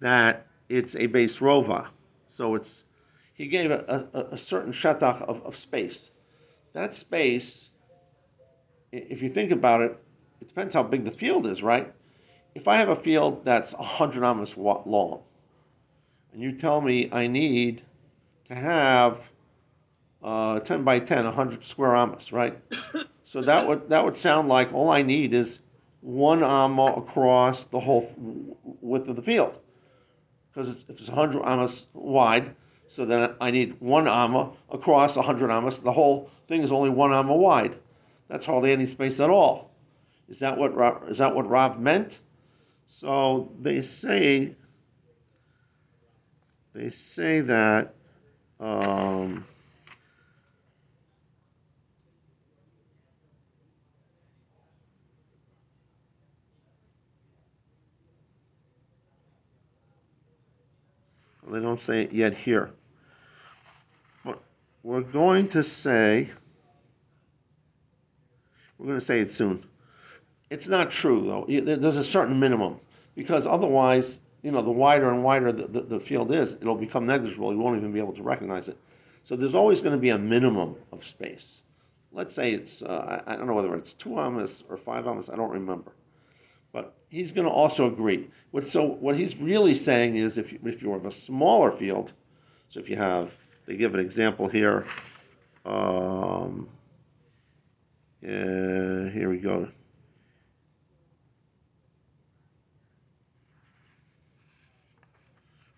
that 0.00 0.46
it's 0.68 0.94
a 0.94 1.06
base 1.06 1.38
rova, 1.38 1.88
so 2.28 2.54
it's 2.54 2.82
he 3.34 3.48
gave 3.48 3.70
a, 3.70 4.08
a, 4.12 4.20
a 4.34 4.38
certain 4.38 4.72
shatach 4.72 5.22
of, 5.22 5.42
of 5.44 5.56
space. 5.56 6.10
That 6.72 6.94
space, 6.94 7.70
if 8.92 9.22
you 9.22 9.28
think 9.28 9.50
about 9.50 9.80
it, 9.80 9.98
it 10.40 10.48
depends 10.48 10.74
how 10.74 10.82
big 10.82 11.04
the 11.04 11.12
field 11.12 11.46
is, 11.46 11.62
right? 11.62 11.92
If 12.54 12.68
I 12.68 12.76
have 12.76 12.88
a 12.88 12.96
field 12.96 13.44
that's 13.44 13.74
100 13.74 14.24
amas 14.24 14.56
long, 14.56 15.22
and 16.32 16.42
you 16.42 16.52
tell 16.52 16.80
me 16.80 17.08
I 17.12 17.26
need 17.26 17.82
to 18.48 18.54
have 18.54 19.20
uh, 20.22 20.60
10 20.60 20.84
by 20.84 21.00
10, 21.00 21.24
100 21.24 21.64
square 21.64 21.94
amas, 21.94 22.32
right? 22.32 22.58
so 23.24 23.42
that 23.42 23.66
would 23.66 23.88
that 23.90 24.04
would 24.04 24.16
sound 24.16 24.48
like 24.48 24.72
all 24.72 24.90
I 24.90 25.02
need 25.02 25.34
is 25.34 25.58
one 26.00 26.42
amma 26.42 26.94
across 26.96 27.64
the 27.64 27.80
whole 27.80 28.04
f- 28.04 28.14
width 28.80 29.08
of 29.08 29.16
the 29.16 29.22
field, 29.22 29.58
because 30.52 30.84
if 30.88 31.00
it's 31.00 31.08
100 31.08 31.42
amas 31.44 31.86
wide, 31.92 32.54
so 32.88 33.04
then 33.04 33.34
I 33.40 33.50
need 33.50 33.80
one 33.80 34.08
amma 34.08 34.52
across 34.70 35.16
100 35.16 35.50
amas. 35.50 35.80
The 35.80 35.92
whole 35.92 36.30
thing 36.48 36.62
is 36.62 36.72
only 36.72 36.90
one 36.90 37.12
amma 37.12 37.34
wide. 37.34 37.76
That's 38.28 38.46
hardly 38.46 38.72
any 38.72 38.86
space 38.86 39.20
at 39.20 39.30
all. 39.30 39.70
Is 40.28 40.40
that 40.40 40.58
what 40.58 40.72
is 41.08 41.18
that 41.18 41.34
what 41.34 41.48
Rav 41.48 41.78
meant? 41.80 42.18
So 42.88 43.52
they 43.60 43.82
say 43.82 44.54
they 46.74 46.90
say 46.90 47.40
that 47.42 47.94
um, 48.58 49.44
they 61.48 61.60
don't 61.60 61.80
say 61.80 62.02
it 62.02 62.12
yet 62.12 62.34
here. 62.34 62.70
But 64.24 64.40
we're 64.82 65.02
going 65.02 65.48
to 65.50 65.62
say 65.62 66.30
we're 68.78 68.86
going 68.86 68.98
to 68.98 69.04
say 69.04 69.20
it 69.20 69.32
soon. 69.32 69.64
It's 70.50 70.68
not 70.68 70.90
true 70.90 71.26
though. 71.26 71.76
There's 71.76 71.96
a 71.96 72.04
certain 72.04 72.38
minimum 72.38 72.80
because 73.14 73.46
otherwise, 73.46 74.20
you 74.42 74.52
know, 74.52 74.62
the 74.62 74.70
wider 74.70 75.10
and 75.10 75.24
wider 75.24 75.50
the, 75.52 75.66
the, 75.66 75.80
the 75.80 76.00
field 76.00 76.32
is, 76.32 76.54
it'll 76.54 76.76
become 76.76 77.06
negligible. 77.06 77.52
You 77.52 77.58
won't 77.58 77.78
even 77.78 77.92
be 77.92 77.98
able 77.98 78.12
to 78.14 78.22
recognize 78.22 78.68
it. 78.68 78.78
So 79.24 79.34
there's 79.34 79.54
always 79.54 79.80
going 79.80 79.94
to 79.94 80.00
be 80.00 80.10
a 80.10 80.18
minimum 80.18 80.76
of 80.92 81.04
space. 81.04 81.62
Let's 82.12 82.34
say 82.34 82.52
it's 82.52 82.82
uh, 82.82 83.22
I, 83.26 83.34
don't 83.36 83.48
know 83.48 83.54
whether 83.54 83.74
it's 83.74 83.92
two 83.92 84.18
amas 84.18 84.62
or 84.68 84.76
five 84.76 85.06
amas. 85.06 85.28
I 85.28 85.36
don't 85.36 85.50
remember. 85.50 85.90
But 86.72 86.94
he's 87.08 87.32
going 87.32 87.46
to 87.46 87.52
also 87.52 87.86
agree. 87.88 88.28
So 88.68 88.84
what 88.84 89.16
he's 89.16 89.36
really 89.36 89.74
saying 89.74 90.16
is 90.16 90.38
if 90.38 90.52
you, 90.52 90.60
if 90.64 90.82
you 90.82 90.92
have 90.92 91.06
a 91.06 91.12
smaller 91.12 91.72
field, 91.72 92.12
so 92.68 92.80
if 92.80 92.88
you 92.88 92.96
have, 92.96 93.32
they 93.66 93.76
give 93.76 93.94
an 93.94 94.00
example 94.00 94.48
here. 94.48 94.86
Um, 95.64 96.68
uh, 98.26 99.08
here 99.10 99.28
we 99.28 99.38
go. 99.38 99.68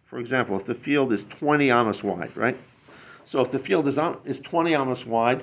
For 0.02 0.18
example, 0.18 0.56
if 0.56 0.64
the 0.64 0.74
field 0.74 1.12
is 1.12 1.24
20 1.24 1.70
amas 1.70 2.02
wide, 2.02 2.34
right? 2.34 2.56
So 3.24 3.42
if 3.42 3.50
the 3.50 3.58
field 3.58 3.86
is 3.86 3.98
is 4.24 4.40
20 4.40 4.74
amas 4.74 5.04
wide, 5.04 5.42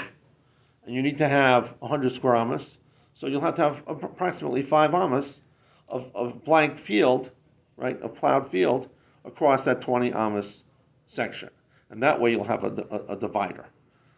and 0.86 0.96
you 0.96 1.04
need 1.04 1.20
to 1.20 1.28
have 1.28 1.76
100 1.80 2.14
square 2.14 2.36
amas, 2.36 2.80
so 3.14 3.28
you'll 3.28 3.42
have 3.42 3.56
to 3.58 3.62
have 3.62 3.84
approximately 3.86 4.64
five 4.64 4.96
amas 4.96 5.42
of, 5.88 6.12
of 6.16 6.44
blank 6.44 6.80
field, 6.80 7.30
right, 7.78 8.00
a 8.02 8.10
plowed 8.10 8.50
field 8.50 8.90
across 9.24 9.66
that 9.66 9.82
20 9.82 10.12
amas 10.14 10.64
section, 11.06 11.50
and 11.92 12.02
that 12.02 12.20
way 12.20 12.32
you'll 12.32 12.44
have 12.44 12.64
a, 12.64 12.86
a, 12.90 13.14
a 13.14 13.16
divider. 13.16 13.66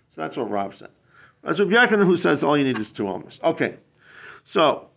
So 0.10 0.21
that's 0.21 0.38
what 0.38 0.50
Rav 0.50 0.73
said. 0.73 0.89
As 1.43 1.60
Rabbi 1.60 1.73
Yaakov 1.73 2.06
who 2.06 2.17
says 2.17 2.43
all 2.43 2.58
you 2.58 2.63
need 2.63 2.80
is 2.80 2.91
two 2.91 3.08
amas. 3.08 3.39
Okay, 3.43 3.76
so 4.43 4.88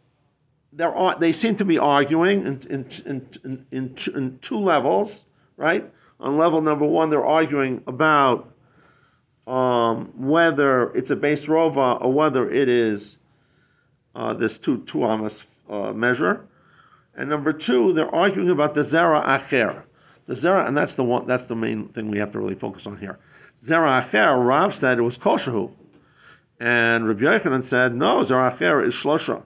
there 0.72 0.94
are 0.94 1.18
they 1.18 1.32
seem 1.32 1.56
to 1.56 1.64
be 1.64 1.78
arguing 1.78 2.46
in 2.46 2.60
in, 2.70 2.86
in, 3.06 3.66
in, 3.70 3.96
in, 4.14 4.38
two, 4.40 4.58
levels, 4.58 5.24
right? 5.56 5.90
On 6.18 6.36
level 6.36 6.60
number 6.60 6.86
one, 6.86 7.10
they're 7.10 7.24
arguing 7.24 7.82
about 7.86 8.52
um, 9.46 10.12
whether 10.16 10.90
it's 10.94 11.10
a 11.10 11.16
base 11.16 11.46
rova 11.46 12.00
or 12.02 12.12
whether 12.12 12.50
it 12.50 12.68
is 12.68 13.16
uh, 14.14 14.34
this 14.34 14.58
two 14.58 14.78
two 14.84 15.04
amas 15.04 15.46
uh, 15.68 15.92
measure. 15.92 16.46
And 17.14 17.28
number 17.28 17.52
two, 17.52 17.92
they're 17.92 18.14
arguing 18.14 18.50
about 18.50 18.74
the 18.74 18.82
zera 18.82 19.24
acher. 19.24 19.82
The 20.26 20.34
zera, 20.34 20.66
and 20.66 20.76
that's 20.76 20.94
the 20.94 21.04
one. 21.04 21.26
That's 21.26 21.46
the 21.46 21.56
main 21.56 21.88
thing 21.88 22.10
we 22.10 22.18
have 22.18 22.32
to 22.32 22.38
really 22.38 22.54
focus 22.54 22.86
on 22.86 22.96
here. 22.96 23.18
Zera 23.62 24.08
acher. 24.08 24.46
Rav 24.46 24.74
said 24.74 24.98
it 24.98 25.02
was 25.02 25.18
kosheru, 25.18 25.72
and 26.60 27.08
Rabbi 27.08 27.22
Yochanan 27.22 27.64
said 27.64 27.94
no. 27.94 28.18
Zera 28.18 28.56
acher 28.56 28.86
is 28.86 28.94
shlosha, 28.94 29.42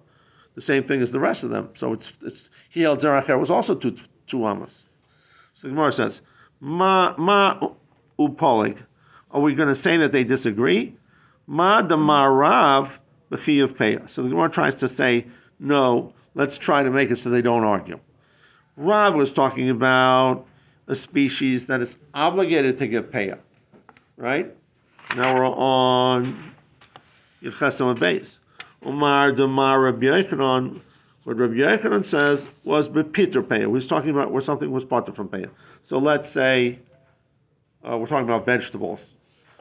the 0.56 0.60
same 0.60 0.84
thing 0.84 1.00
as 1.00 1.12
the 1.12 1.20
rest 1.20 1.44
of 1.44 1.50
them. 1.50 1.70
So 1.76 1.92
it's 1.92 2.12
it's 2.22 2.50
he 2.68 2.82
held 2.82 3.00
zera 3.00 3.24
acher 3.24 3.38
was 3.38 3.50
also 3.50 3.76
two 3.76 3.96
two 4.26 4.44
amas. 4.44 4.84
So 5.54 5.68
the 5.68 5.74
Gemara 5.74 5.92
says 5.92 6.20
ma 6.60 7.14
ma 7.16 7.70
upolig. 8.18 8.76
Are 9.30 9.40
we 9.40 9.54
going 9.54 9.68
to 9.68 9.74
say 9.74 9.98
that 9.98 10.12
they 10.12 10.24
disagree? 10.24 10.96
Ma 11.46 11.82
damarav 11.82 12.98
of 13.30 13.40
peya. 13.40 14.08
So 14.08 14.22
the 14.22 14.28
Gemara 14.28 14.48
tries 14.48 14.76
to 14.76 14.88
say 14.88 15.26
no. 15.58 16.12
Let's 16.34 16.58
try 16.58 16.82
to 16.82 16.90
make 16.90 17.10
it 17.10 17.18
so 17.18 17.30
they 17.30 17.42
don't 17.42 17.64
argue. 17.64 17.98
Rav 18.76 19.14
was 19.14 19.32
talking 19.32 19.70
about 19.70 20.46
a 20.88 20.96
species 20.96 21.68
that 21.68 21.80
is 21.80 21.98
obligated 22.12 22.78
to 22.78 22.86
give 22.88 23.10
peya, 23.10 23.38
right? 24.16 24.54
Now 25.16 25.34
we're 25.34 25.46
on 25.46 26.53
Yivchesam 27.44 27.98
base. 27.98 28.40
Umar 28.84 29.32
Damar 29.32 29.80
Rabbi 29.80 30.06
Yochanan. 30.06 30.80
What 31.24 31.38
Rabbi 31.38 31.54
Yochanan 31.54 32.04
says 32.04 32.50
was 32.64 32.88
bepiter 32.88 33.42
peya. 33.42 33.60
He 33.60 33.66
was 33.66 33.86
talking 33.86 34.10
about 34.10 34.30
where 34.30 34.42
something 34.42 34.70
was 34.70 34.84
parted 34.84 35.14
from 35.14 35.28
peya. 35.28 35.50
So 35.82 35.98
let's 35.98 36.28
say 36.28 36.78
uh, 37.88 37.96
we're 37.98 38.06
talking 38.06 38.24
about 38.24 38.46
vegetables. 38.46 39.14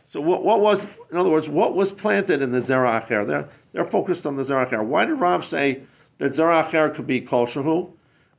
So 0.08 0.22
what, 0.22 0.44
what 0.44 0.60
was, 0.60 0.86
in 1.12 1.18
other 1.18 1.30
words, 1.30 1.48
what 1.48 1.74
was 1.74 1.92
planted 1.92 2.42
in 2.42 2.52
the 2.52 2.60
Zera? 2.60 3.08
They're, 3.08 3.50
they're 3.72 3.86
focused 3.86 4.26
on 4.26 4.36
the 4.36 4.44
Zera 4.44 4.70
Acher. 4.70 4.84
Why 4.84 5.06
did 5.06 5.16
Rav 5.16 5.46
say 5.46 5.84
that 6.18 6.34
Zera 6.34 6.70
Acher 6.70 6.94
could 6.94 7.08
be 7.08 7.22
Kol 7.22 7.48
Shahu? 7.48 7.92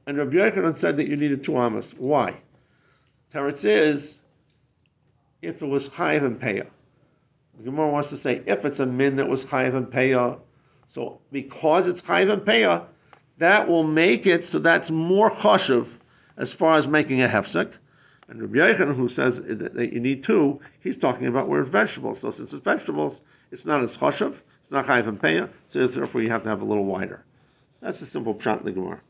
And 0.07 0.19
Rabbi 0.19 0.37
Yochanan 0.37 0.77
said 0.77 0.99
that 0.99 1.09
you 1.09 1.17
needed 1.17 1.45
two 1.45 1.57
amas. 1.57 1.95
Why? 1.97 2.37
Teretz 3.33 3.65
is, 3.65 4.21
if 5.41 5.63
it 5.63 5.67
was 5.67 5.89
Chayiv 5.89 6.25
and 6.25 6.41
Peah. 6.41 6.67
The 7.59 7.65
Gemara 7.65 7.91
wants 7.91 8.11
to 8.11 8.17
say, 8.17 8.43
if 8.47 8.65
it's 8.65 8.81
a 8.81 8.87
min 8.87 9.17
that 9.17 9.29
was 9.29 9.45
Chayiv 9.47 9.75
and 9.75 9.87
Peah, 9.87 10.39
so 10.87 11.21
because 11.31 11.87
it's 11.89 12.03
Chayiv 12.03 12.33
and 12.33 12.43
Peah, 12.43 12.85
that 13.39 13.69
will 13.69 13.85
make 13.85 14.27
it 14.27 14.45
so 14.45 14.59
that's 14.59 14.91
more 14.91 15.31
chashuv 15.31 15.89
as 16.37 16.53
far 16.53 16.77
as 16.77 16.87
making 16.87 17.23
a 17.23 17.29
hefsek. 17.29 17.73
And 18.29 18.41
Rabbi 18.41 18.57
Yochanan, 18.57 18.95
who 18.95 19.09
says 19.09 19.43
that 19.43 19.93
you 19.93 20.01
need 20.01 20.25
two, 20.25 20.61
he's 20.81 20.97
talking 20.97 21.27
about 21.27 21.49
where 21.49 21.61
it's 21.61 21.69
vegetables. 21.69 22.21
So 22.21 22.31
since 22.31 22.53
it's 22.53 22.63
vegetables, 22.63 23.23
it's 23.51 23.67
not 23.67 23.83
as 23.83 23.97
chashuv, 23.97 24.41
it's 24.63 24.73
not 24.73 24.87
chayiv 24.87 25.09
and 25.09 25.21
peah, 25.21 25.51
so 25.67 25.87
therefore 25.87 26.23
you 26.23 26.31
have 26.31 26.43
to 26.45 26.49
have 26.49 26.63
a 26.63 26.65
little 26.65 26.85
wider. 26.85 27.25
That's 27.81 28.01
a 28.01 28.07
simple 28.07 28.35
pshat 28.35 28.61
in 28.61 28.65
the 28.65 28.73
Gemara. 28.73 29.01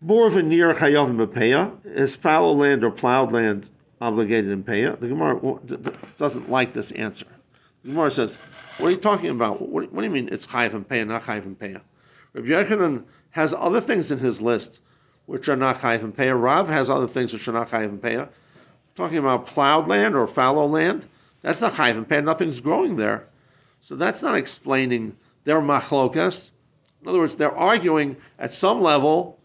More 0.00 0.28
of 0.28 0.36
a 0.36 0.42
near 0.42 0.72
chayav 0.74 1.08
and 1.08 1.18
peah 1.18 1.72
is 1.84 2.14
fallow 2.14 2.52
land 2.52 2.84
or 2.84 2.90
plowed 2.90 3.32
land 3.32 3.68
obligated 4.00 4.50
in 4.50 4.64
peah. 4.64 4.98
The 4.98 5.08
Gemara 5.08 5.40
doesn't 6.16 6.48
like 6.48 6.72
this 6.72 6.92
answer. 6.92 7.26
The 7.82 7.90
Gemara 7.90 8.10
says, 8.10 8.36
"What 8.78 8.88
are 8.88 8.90
you 8.90 8.96
talking 8.96 9.30
about? 9.30 9.60
What, 9.62 9.92
what 9.92 10.00
do 10.00 10.06
you 10.06 10.12
mean 10.12 10.28
it's 10.32 10.46
chayiv 10.46 10.74
and 10.74 10.88
peah, 10.88 11.06
not 11.06 11.24
chayiv 11.24 11.44
and 11.44 11.58
peah?" 11.58 11.80
Rabbi 12.32 12.48
Yochanan 12.48 13.04
has 13.30 13.54
other 13.54 13.80
things 13.80 14.10
in 14.10 14.18
his 14.18 14.40
list 14.40 14.80
which 15.26 15.48
are 15.48 15.56
not 15.56 15.80
chayiv 15.80 16.02
and 16.02 16.16
peah. 16.16 16.40
Rav 16.40 16.68
has 16.68 16.90
other 16.90 17.06
things 17.06 17.32
which 17.32 17.46
are 17.48 17.52
not 17.52 17.70
chayiv 17.70 17.88
and 17.88 18.02
peah. 18.02 18.28
Talking 18.96 19.18
about 19.18 19.46
plowed 19.46 19.86
land 19.86 20.16
or 20.16 20.26
fallow 20.26 20.66
land, 20.66 21.06
that's 21.42 21.60
not 21.60 21.74
chayiv 21.74 21.96
and 21.96 22.08
peah. 22.08 22.24
Nothing's 22.24 22.60
growing 22.60 22.96
there. 22.96 23.26
So 23.80 23.96
that's 23.96 24.22
not 24.22 24.36
explaining 24.36 25.16
their 25.44 25.60
machlokas. 25.60 26.50
In 27.02 27.08
other 27.08 27.20
words, 27.20 27.36
they're 27.36 27.56
arguing 27.56 28.16
at 28.38 28.52
some 28.52 28.82
level, 28.82 29.37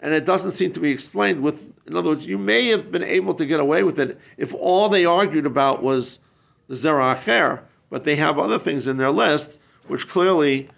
and 0.00 0.14
it 0.14 0.24
doesn't 0.24 0.52
seem 0.52 0.72
to 0.72 0.80
be 0.80 0.90
explained 0.90 1.42
with. 1.42 1.72
In 1.86 1.96
other 1.96 2.10
words, 2.10 2.26
you 2.26 2.38
may 2.38 2.68
have 2.68 2.90
been 2.90 3.02
able 3.02 3.34
to 3.34 3.46
get 3.46 3.60
away 3.60 3.82
with 3.82 4.00
it 4.00 4.18
if 4.36 4.54
all 4.54 4.88
they 4.88 5.04
argued 5.04 5.46
about 5.46 5.82
was 5.82 6.18
the 6.68 6.74
zera 6.74 7.16
acher, 7.16 7.62
but 7.90 8.04
they 8.04 8.16
have 8.16 8.38
other 8.38 8.58
things 8.58 8.86
in 8.86 8.96
their 8.96 9.10
list 9.10 9.58
which 9.86 10.08
clearly 10.08 10.68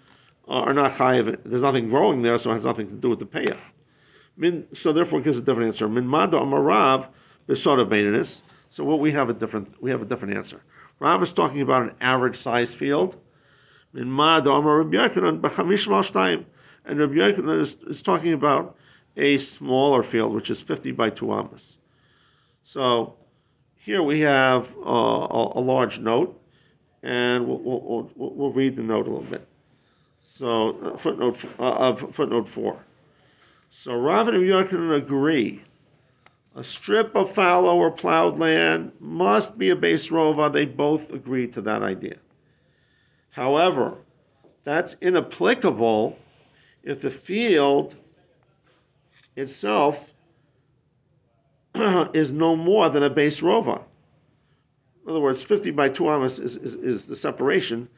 are 0.47 0.73
not 0.73 0.99
it. 0.99 1.49
There's 1.49 1.61
nothing 1.61 1.89
growing 1.89 2.21
there, 2.21 2.37
so 2.37 2.51
it 2.51 2.53
has 2.53 2.65
nothing 2.65 2.87
to 2.87 2.95
do 2.95 3.09
with 3.09 3.19
the 3.19 3.25
payoff. 3.25 3.73
Min, 4.35 4.67
so 4.73 4.91
therefore, 4.91 5.19
it 5.19 5.25
gives 5.25 5.37
a 5.37 5.41
different 5.41 5.67
answer. 5.67 5.87
Min 5.87 6.07
mada 6.07 6.37
amarav 6.37 7.07
besoda 7.47 7.87
beinis. 7.87 8.41
So 8.69 8.83
what 8.83 8.99
we 8.99 9.11
have 9.11 9.29
a 9.29 9.33
different 9.33 9.81
we 9.81 9.91
have 9.91 10.01
a 10.01 10.05
different 10.05 10.35
answer. 10.35 10.63
Rav 10.99 11.21
is 11.21 11.33
talking 11.33 11.61
about 11.61 11.83
an 11.83 11.91
average 12.01 12.37
size 12.37 12.73
field. 12.73 13.15
Min 13.93 14.09
mada 14.09 14.51
amar 14.51 14.81
Rabbi 14.81 14.97
Yochanan 14.97 15.41
b'chamish 15.41 16.45
and 16.85 16.99
Rabbi 16.99 17.13
Yochanan 17.13 17.61
is, 17.61 17.77
is 17.83 18.01
talking 18.01 18.33
about 18.33 18.75
a 19.15 19.37
smaller 19.37 20.03
field, 20.03 20.33
which 20.33 20.49
is 20.49 20.61
50 20.61 20.91
by 20.91 21.09
2 21.09 21.31
amas. 21.31 21.77
So 22.63 23.15
here 23.77 24.01
we 24.01 24.21
have 24.21 24.73
uh, 24.77 25.49
a, 25.55 25.59
large 25.59 25.99
note, 25.99 26.41
and 27.01 27.47
we'll, 27.47 27.59
we'll, 27.59 28.11
we'll, 28.15 28.51
read 28.51 28.75
the 28.75 28.83
note 28.83 29.07
a 29.07 29.09
little 29.09 29.29
bit. 29.29 29.45
So 30.21 30.77
uh, 30.79 30.97
footnote 30.97 31.45
uh, 31.59 31.95
footnote 31.95 32.47
four. 32.47 32.79
So 33.69 33.95
Rav 33.95 34.29
and 34.29 34.37
Yochanan 34.37 34.95
agree. 34.95 35.61
A 36.55 36.63
strip 36.63 37.15
of 37.15 37.31
fallow 37.31 37.75
or 37.75 37.91
plowed 37.91 38.39
land 38.39 38.93
must 38.99 39.57
be 39.57 39.69
a 39.71 39.75
base 39.75 40.09
rova. 40.11 40.53
They 40.53 40.65
both 40.65 41.11
agree 41.11 41.47
to 41.47 41.61
that 41.61 41.83
idea. 41.83 42.17
However, 43.31 43.97
that's 44.63 44.95
inapplicable 45.01 46.17
if 46.83 47.01
the 47.01 47.09
field 47.09 47.95
itself 49.35 50.13
is 51.75 52.33
no 52.33 52.55
more 52.55 52.89
than 52.89 53.03
a 53.03 53.09
base 53.09 53.41
rova. 53.41 53.83
In 55.03 55.09
other 55.09 55.19
words, 55.19 55.43
50 55.43 55.71
by 55.71 55.89
2 55.89 56.09
amas 56.09 56.39
is, 56.39 56.55
is, 56.55 56.75
is 56.75 57.07
the 57.07 57.15
separation, 57.15 57.89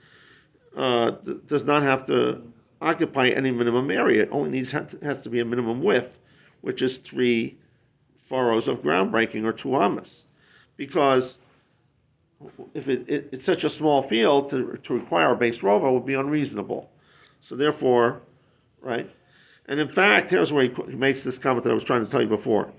uh, 0.76 1.12
does 1.46 1.64
not 1.64 1.84
have 1.84 2.08
to 2.08 2.42
occupy 2.82 3.30
any 3.30 3.52
minimum 3.52 3.92
area. 3.92 4.24
It 4.24 4.30
only 4.32 4.50
needs 4.50 4.72
has 4.72 5.22
to 5.24 5.30
be 5.30 5.40
a 5.40 5.46
minimum 5.46 5.84
width, 5.84 6.20
which 6.62 6.82
is 6.82 6.98
three 6.98 7.58
furrows 8.26 8.68
of 8.68 8.82
groundbreaking 8.82 9.46
or 9.46 9.54
two 9.54 9.76
amas. 9.76 10.26
Because 10.78 11.38
if 12.74 12.88
it, 12.88 13.06
it, 13.08 13.30
it's 13.32 13.46
such 13.46 13.64
a 13.64 13.70
small 13.70 14.02
field 14.02 14.50
to, 14.50 14.78
to 14.84 14.94
require 14.94 15.32
a 15.32 15.36
base 15.36 15.60
rova 15.60 15.92
would 15.94 16.06
be 16.06 16.16
unreasonable. 16.16 16.90
So 17.42 17.56
therefore, 17.56 18.22
right? 18.82 19.10
And 19.68 19.80
in 19.80 19.90
fact, 19.90 20.30
here's 20.30 20.54
where 20.54 20.66
he, 20.66 20.96
makes 20.96 21.24
this 21.24 21.40
comment 21.40 21.64
that 21.64 21.72
I 21.72 21.74
was 21.74 21.84
trying 21.84 22.06
to 22.06 22.12
tell 22.12 22.22
you 22.22 22.28
before. 22.28 22.72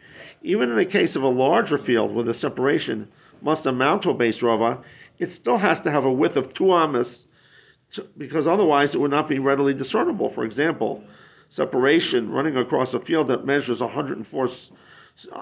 Even 0.43 0.71
in 0.71 0.77
the 0.77 0.85
case 0.85 1.17
of 1.17 1.25
a 1.25 1.29
larger 1.29 1.79
field 1.79 2.15
where 2.15 2.25
the 2.25 2.35
separation 2.35 3.09
must 3.43 3.67
amount 3.67 4.03
to 4.03 4.11
a 4.11 4.15
base 4.15 4.41
rova, 4.41 4.83
it 5.19 5.31
still 5.31 5.59
has 5.59 5.81
to 5.83 5.91
have 5.91 6.05
a 6.05 6.13
width 6.13 6.37
of 6.37 6.53
two 6.53 6.73
amas 6.73 7.27
because 8.17 8.47
otherwise 8.47 8.95
it 8.95 9.01
would 9.01 9.11
not 9.11 9.29
be 9.29 9.39
readily 9.39 9.75
discernible. 9.75 10.29
For 10.29 10.45
example, 10.45 11.03
separation 11.49 12.31
running 12.31 12.57
across 12.57 12.95
a 12.95 13.01
field 13.01 13.29
that 13.29 13.45
measures 13.45 13.81
104 13.81 14.49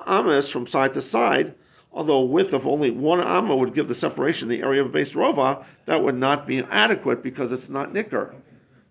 amas 0.07 0.51
from 0.51 0.67
side 0.67 0.95
to 0.95 1.03
side, 1.03 1.55
although 1.93 2.19
a 2.19 2.25
width 2.25 2.53
of 2.53 2.67
only 2.67 2.91
one 2.91 3.21
amma 3.21 3.57
would 3.57 3.75
give 3.75 3.89
the 3.89 3.95
separation 3.95 4.49
the 4.49 4.63
area 4.63 4.83
of 4.83 4.93
base 4.93 5.15
rova, 5.15 5.65
that 5.87 6.03
would 6.03 6.15
not 6.15 6.47
be 6.47 6.63
adequate 6.63 7.23
because 7.23 7.53
it's 7.53 7.71
not 7.71 7.93
nicker. 7.93 8.35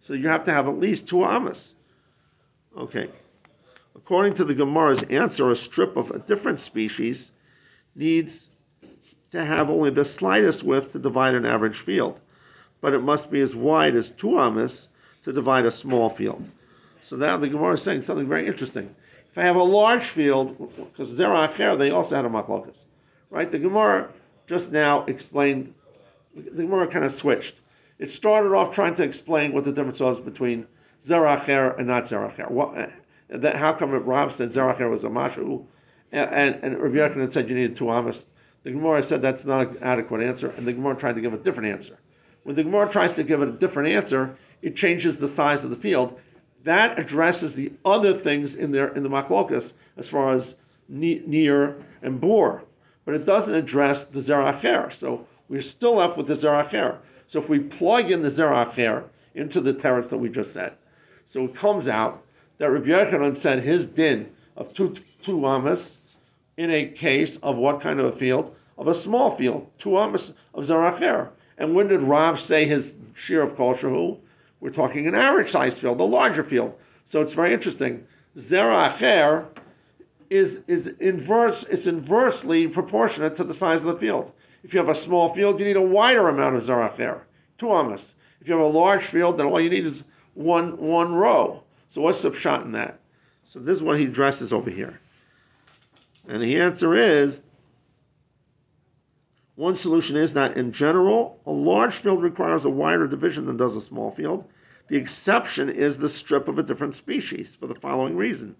So 0.01 0.13
you 0.13 0.27
have 0.27 0.45
to 0.45 0.53
have 0.53 0.67
at 0.67 0.77
least 0.77 1.07
two 1.07 1.23
amas. 1.23 1.75
Okay. 2.77 3.09
According 3.95 4.35
to 4.35 4.45
the 4.45 4.55
Gemara's 4.55 5.03
answer, 5.03 5.49
a 5.51 5.55
strip 5.55 5.95
of 5.95 6.09
a 6.11 6.19
different 6.19 6.59
species 6.59 7.31
needs 7.95 8.49
to 9.31 9.43
have 9.43 9.69
only 9.69 9.91
the 9.91 10.05
slightest 10.05 10.63
width 10.63 10.93
to 10.93 10.99
divide 10.99 11.35
an 11.35 11.45
average 11.45 11.79
field, 11.79 12.19
but 12.81 12.93
it 12.93 13.01
must 13.01 13.29
be 13.29 13.41
as 13.41 13.55
wide 13.55 13.95
as 13.95 14.11
two 14.11 14.39
amas 14.39 14.89
to 15.23 15.31
divide 15.31 15.65
a 15.65 15.71
small 15.71 16.09
field. 16.09 16.49
So 17.01 17.15
now 17.15 17.37
the 17.37 17.47
Gemara 17.47 17.73
is 17.73 17.83
saying 17.83 18.01
something 18.01 18.27
very 18.27 18.47
interesting. 18.47 18.95
If 19.31 19.37
I 19.37 19.43
have 19.43 19.55
a 19.55 19.63
large 19.63 20.05
field, 20.05 20.57
because 20.75 21.11
Zera 21.11 21.49
Acher, 21.49 21.77
they 21.77 21.91
also 21.91 22.15
had 22.15 22.25
a 22.25 22.29
machlokas, 22.29 22.85
right? 23.29 23.51
The 23.51 23.59
Gemara 23.59 24.09
just 24.47 24.71
now 24.71 25.05
explained, 25.05 25.73
the 26.35 26.63
Gemara 26.63 26.87
kind 26.87 27.05
of 27.05 27.13
switched. 27.13 27.55
It 27.99 28.09
started 28.09 28.53
off 28.53 28.73
trying 28.73 28.95
to 28.95 29.03
explain 29.03 29.53
what 29.53 29.63
the 29.63 29.71
difference 29.71 29.99
was 29.99 30.19
between 30.19 30.67
Zeracher 31.05 31.77
and 31.77 31.87
not 31.87 32.05
Zeracher. 32.05 32.49
What, 32.49 32.77
uh, 32.77 32.87
that, 33.29 33.55
how 33.55 33.73
come 33.73 33.91
Rav 33.91 34.33
said 34.33 34.51
Zeracher 34.51 34.89
was 34.89 35.03
a 35.03 35.09
mashu, 35.09 35.65
and, 36.11 36.55
and, 36.63 36.75
and 36.75 37.33
said 37.33 37.49
you 37.49 37.55
needed 37.55 37.75
two 37.75 37.89
amas? 37.89 38.25
The 38.63 38.71
Gemara 38.71 39.03
said 39.03 39.21
that's 39.21 39.45
not 39.45 39.67
an 39.67 39.77
adequate 39.81 40.21
answer, 40.21 40.49
and 40.51 40.65
the 40.65 40.73
Gemara 40.73 40.95
tried 40.95 41.15
to 41.15 41.21
give 41.21 41.33
a 41.33 41.37
different 41.37 41.73
answer. 41.73 41.97
When 42.43 42.55
the 42.55 42.63
Gemara 42.63 42.89
tries 42.89 43.15
to 43.15 43.23
give 43.23 43.41
a 43.41 43.51
different 43.51 43.89
answer, 43.89 44.37
it 44.61 44.75
changes 44.75 45.17
the 45.17 45.27
size 45.27 45.63
of 45.63 45.69
the 45.69 45.75
field. 45.75 46.19
That 46.63 46.97
addresses 46.97 47.55
the 47.55 47.73
other 47.83 48.13
things 48.13 48.55
in 48.55 48.71
there 48.71 48.87
in 48.87 49.03
the 49.03 49.09
machlokas 49.09 49.73
as 49.97 50.07
far 50.07 50.35
as 50.35 50.55
near 50.87 51.75
and 52.01 52.21
bore, 52.21 52.63
but 53.05 53.15
it 53.15 53.25
doesn't 53.25 53.55
address 53.55 54.05
the 54.05 54.19
zeracher. 54.19 54.91
So 54.91 55.27
we're 55.49 55.61
still 55.61 55.95
left 55.95 56.17
with 56.17 56.27
the 56.27 56.35
zeracher. 56.35 56.97
So 57.27 57.39
if 57.39 57.49
we 57.49 57.59
plug 57.59 58.11
in 58.11 58.21
the 58.21 58.29
zeracher 58.29 59.03
into 59.35 59.59
the 59.59 59.73
teretz 59.73 60.09
that 60.09 60.17
we 60.17 60.29
just 60.29 60.53
said, 60.53 60.73
so 61.25 61.45
it 61.45 61.55
comes 61.55 61.87
out 61.87 62.23
that 62.57 62.69
Rabbi 62.69 62.87
Yochanan 62.87 63.37
said 63.37 63.59
his 63.59 63.87
din 63.87 64.29
of 64.55 64.73
two 64.73 64.95
two 65.21 65.45
amas 65.45 65.97
in 66.57 66.69
a 66.69 66.85
case 66.85 67.37
of 67.37 67.57
what 67.57 67.81
kind 67.81 67.99
of 67.99 68.05
a 68.07 68.11
field? 68.17 68.55
Of 68.77 68.87
a 68.87 68.95
small 68.95 69.35
field, 69.35 69.67
two 69.77 69.97
amas 69.97 70.33
of 70.53 70.65
zeracher. 70.65 71.29
And 71.57 71.75
when 71.75 71.87
did 71.87 72.01
Rav 72.01 72.39
say 72.39 72.65
his 72.65 72.97
share 73.13 73.41
of 73.41 73.55
kol 73.55 73.75
shahu? 73.75 74.17
We're 74.59 74.69
talking 74.69 75.07
an 75.07 75.15
average 75.15 75.51
size 75.51 75.79
field, 75.79 75.99
a 75.99 76.03
larger 76.03 76.43
field. 76.43 76.77
So 77.05 77.21
it's 77.21 77.33
very 77.33 77.53
interesting. 77.53 78.05
Zeracher 78.37 79.45
is 80.29 80.61
is 80.67 80.87
inverse. 80.87 81.63
It's 81.65 81.87
inversely 81.87 82.67
proportionate 82.67 83.35
to 83.35 83.43
the 83.43 83.53
size 83.53 83.85
of 83.85 83.93
the 83.93 83.99
field. 83.99 84.31
If 84.63 84.73
you 84.73 84.79
have 84.79 84.89
a 84.89 84.95
small 84.95 85.29
field, 85.29 85.59
you 85.59 85.65
need 85.65 85.75
a 85.75 85.81
wider 85.81 86.27
amount 86.29 86.55
of 86.55 86.63
zeracher, 86.63 87.19
two 87.57 87.71
amas. 87.71 88.15
If 88.41 88.47
you 88.47 88.55
have 88.55 88.63
a 88.63 88.67
large 88.67 89.03
field, 89.03 89.37
then 89.37 89.45
all 89.45 89.59
you 89.59 89.69
need 89.69 89.85
is 89.85 90.03
one 90.33 90.77
one 90.77 91.13
row. 91.13 91.63
So 91.89 92.01
what's 92.01 92.21
the 92.21 92.33
shot 92.35 92.63
in 92.63 92.73
that? 92.73 92.99
So 93.43 93.59
this 93.59 93.77
is 93.77 93.83
what 93.83 93.99
he 93.99 94.05
addresses 94.05 94.53
over 94.53 94.69
here. 94.69 94.99
And 96.27 96.41
the 96.41 96.59
answer 96.61 96.95
is 96.95 97.43
one 99.55 99.75
solution 99.75 100.17
is 100.17 100.33
that 100.33 100.57
in 100.57 100.71
general, 100.71 101.39
a 101.45 101.51
large 101.51 101.95
field 101.95 102.23
requires 102.23 102.65
a 102.65 102.69
wider 102.69 103.07
division 103.07 103.45
than 103.45 103.57
does 103.57 103.75
a 103.75 103.81
small 103.81 104.09
field. 104.09 104.45
The 104.87 104.97
exception 104.97 105.69
is 105.69 105.97
the 105.97 106.09
strip 106.09 106.47
of 106.47 106.57
a 106.57 106.63
different 106.63 106.95
species 106.95 107.55
for 107.55 107.67
the 107.67 107.75
following 107.75 108.15
reason. 108.15 108.55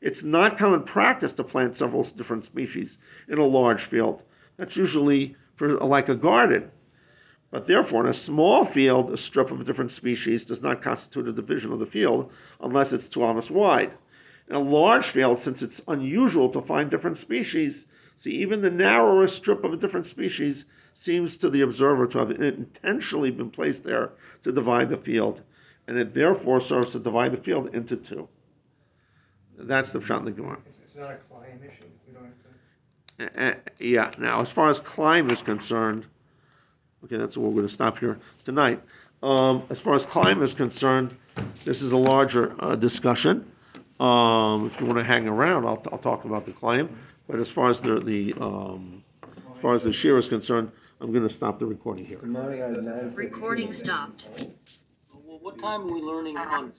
It's 0.00 0.22
not 0.22 0.58
common 0.58 0.84
practice 0.84 1.34
to 1.34 1.44
plant 1.44 1.76
several 1.76 2.04
different 2.04 2.46
species 2.46 2.98
in 3.28 3.38
a 3.38 3.44
large 3.44 3.84
field. 3.84 4.22
That's 4.56 4.76
usually 4.76 5.36
for 5.54 5.78
like 5.78 6.08
a 6.08 6.14
garden. 6.14 6.70
But 7.50 7.66
therefore, 7.66 8.02
in 8.02 8.10
a 8.10 8.14
small 8.14 8.64
field, 8.64 9.10
a 9.10 9.16
strip 9.16 9.50
of 9.50 9.60
a 9.60 9.64
different 9.64 9.92
species 9.92 10.46
does 10.46 10.62
not 10.62 10.82
constitute 10.82 11.28
a 11.28 11.32
division 11.32 11.72
of 11.72 11.78
the 11.78 11.86
field 11.86 12.32
unless 12.60 12.92
it's 12.92 13.08
two 13.08 13.24
amas 13.24 13.50
wide. 13.50 13.94
In 14.48 14.56
a 14.56 14.60
large 14.60 15.06
field, 15.06 15.38
since 15.38 15.62
it's 15.62 15.82
unusual 15.88 16.50
to 16.50 16.60
find 16.60 16.90
different 16.90 17.18
species, 17.18 17.86
see, 18.16 18.42
even 18.42 18.60
the 18.60 18.70
narrowest 18.70 19.36
strip 19.36 19.64
of 19.64 19.72
a 19.72 19.76
different 19.76 20.06
species 20.06 20.64
seems 20.94 21.38
to 21.38 21.50
the 21.50 21.62
observer 21.62 22.06
to 22.06 22.18
have 22.18 22.30
intentionally 22.30 23.30
been 23.30 23.50
placed 23.50 23.84
there 23.84 24.12
to 24.42 24.52
divide 24.52 24.88
the 24.88 24.96
field, 24.96 25.42
and 25.86 25.98
it 25.98 26.14
therefore 26.14 26.60
serves 26.60 26.92
to 26.92 26.98
divide 26.98 27.32
the 27.32 27.36
field 27.36 27.74
into 27.74 27.96
two. 27.96 28.28
That's 29.58 29.92
the 29.92 30.00
shot 30.00 30.20
in 30.20 30.26
the 30.26 30.32
Gemara. 30.32 30.58
It's 30.66 30.96
not 30.96 31.12
a 31.12 31.16
climb 31.16 31.60
issue. 31.62 31.88
We 32.06 32.14
don't 32.14 32.32
have 33.18 33.34
to. 33.34 33.42
Uh, 33.42 33.50
uh, 33.50 33.54
yeah. 33.78 34.10
Now, 34.18 34.40
as 34.40 34.52
far 34.52 34.68
as 34.68 34.80
climb 34.80 35.30
is 35.30 35.42
concerned, 35.42 36.06
okay, 37.04 37.16
that's 37.16 37.36
what 37.36 37.46
we're 37.46 37.56
going 37.56 37.68
to 37.68 37.72
stop 37.72 37.98
here 37.98 38.18
tonight. 38.44 38.82
Um, 39.22 39.64
as 39.70 39.80
far 39.80 39.94
as 39.94 40.04
climb 40.06 40.42
is 40.42 40.54
concerned, 40.54 41.16
this 41.64 41.82
is 41.82 41.92
a 41.92 41.96
larger 41.96 42.54
uh, 42.58 42.76
discussion. 42.76 43.50
Um, 43.98 44.66
if 44.66 44.80
you 44.80 44.86
want 44.86 44.98
to 44.98 45.04
hang 45.04 45.26
around, 45.26 45.66
I'll, 45.66 45.82
I'll 45.90 45.98
talk 45.98 46.24
about 46.24 46.44
the 46.44 46.52
claim. 46.52 46.98
But 47.26 47.40
as 47.40 47.50
far 47.50 47.70
as 47.70 47.80
the, 47.80 47.98
the 47.98 48.34
um, 48.34 49.02
as 49.54 49.62
far 49.62 49.74
as 49.74 49.84
the 49.84 49.92
shear 49.92 50.18
is 50.18 50.28
concerned, 50.28 50.70
I'm 51.00 51.12
going 51.12 51.26
to 51.26 51.32
stop 51.32 51.58
the 51.58 51.66
recording 51.66 52.04
here. 52.04 52.18
Recording 53.14 53.72
stopped. 53.72 54.28
Well, 55.24 55.38
what 55.40 55.58
time 55.58 55.82
are 55.82 55.92
we 55.92 56.00
learning 56.02 56.36
on 56.38 56.72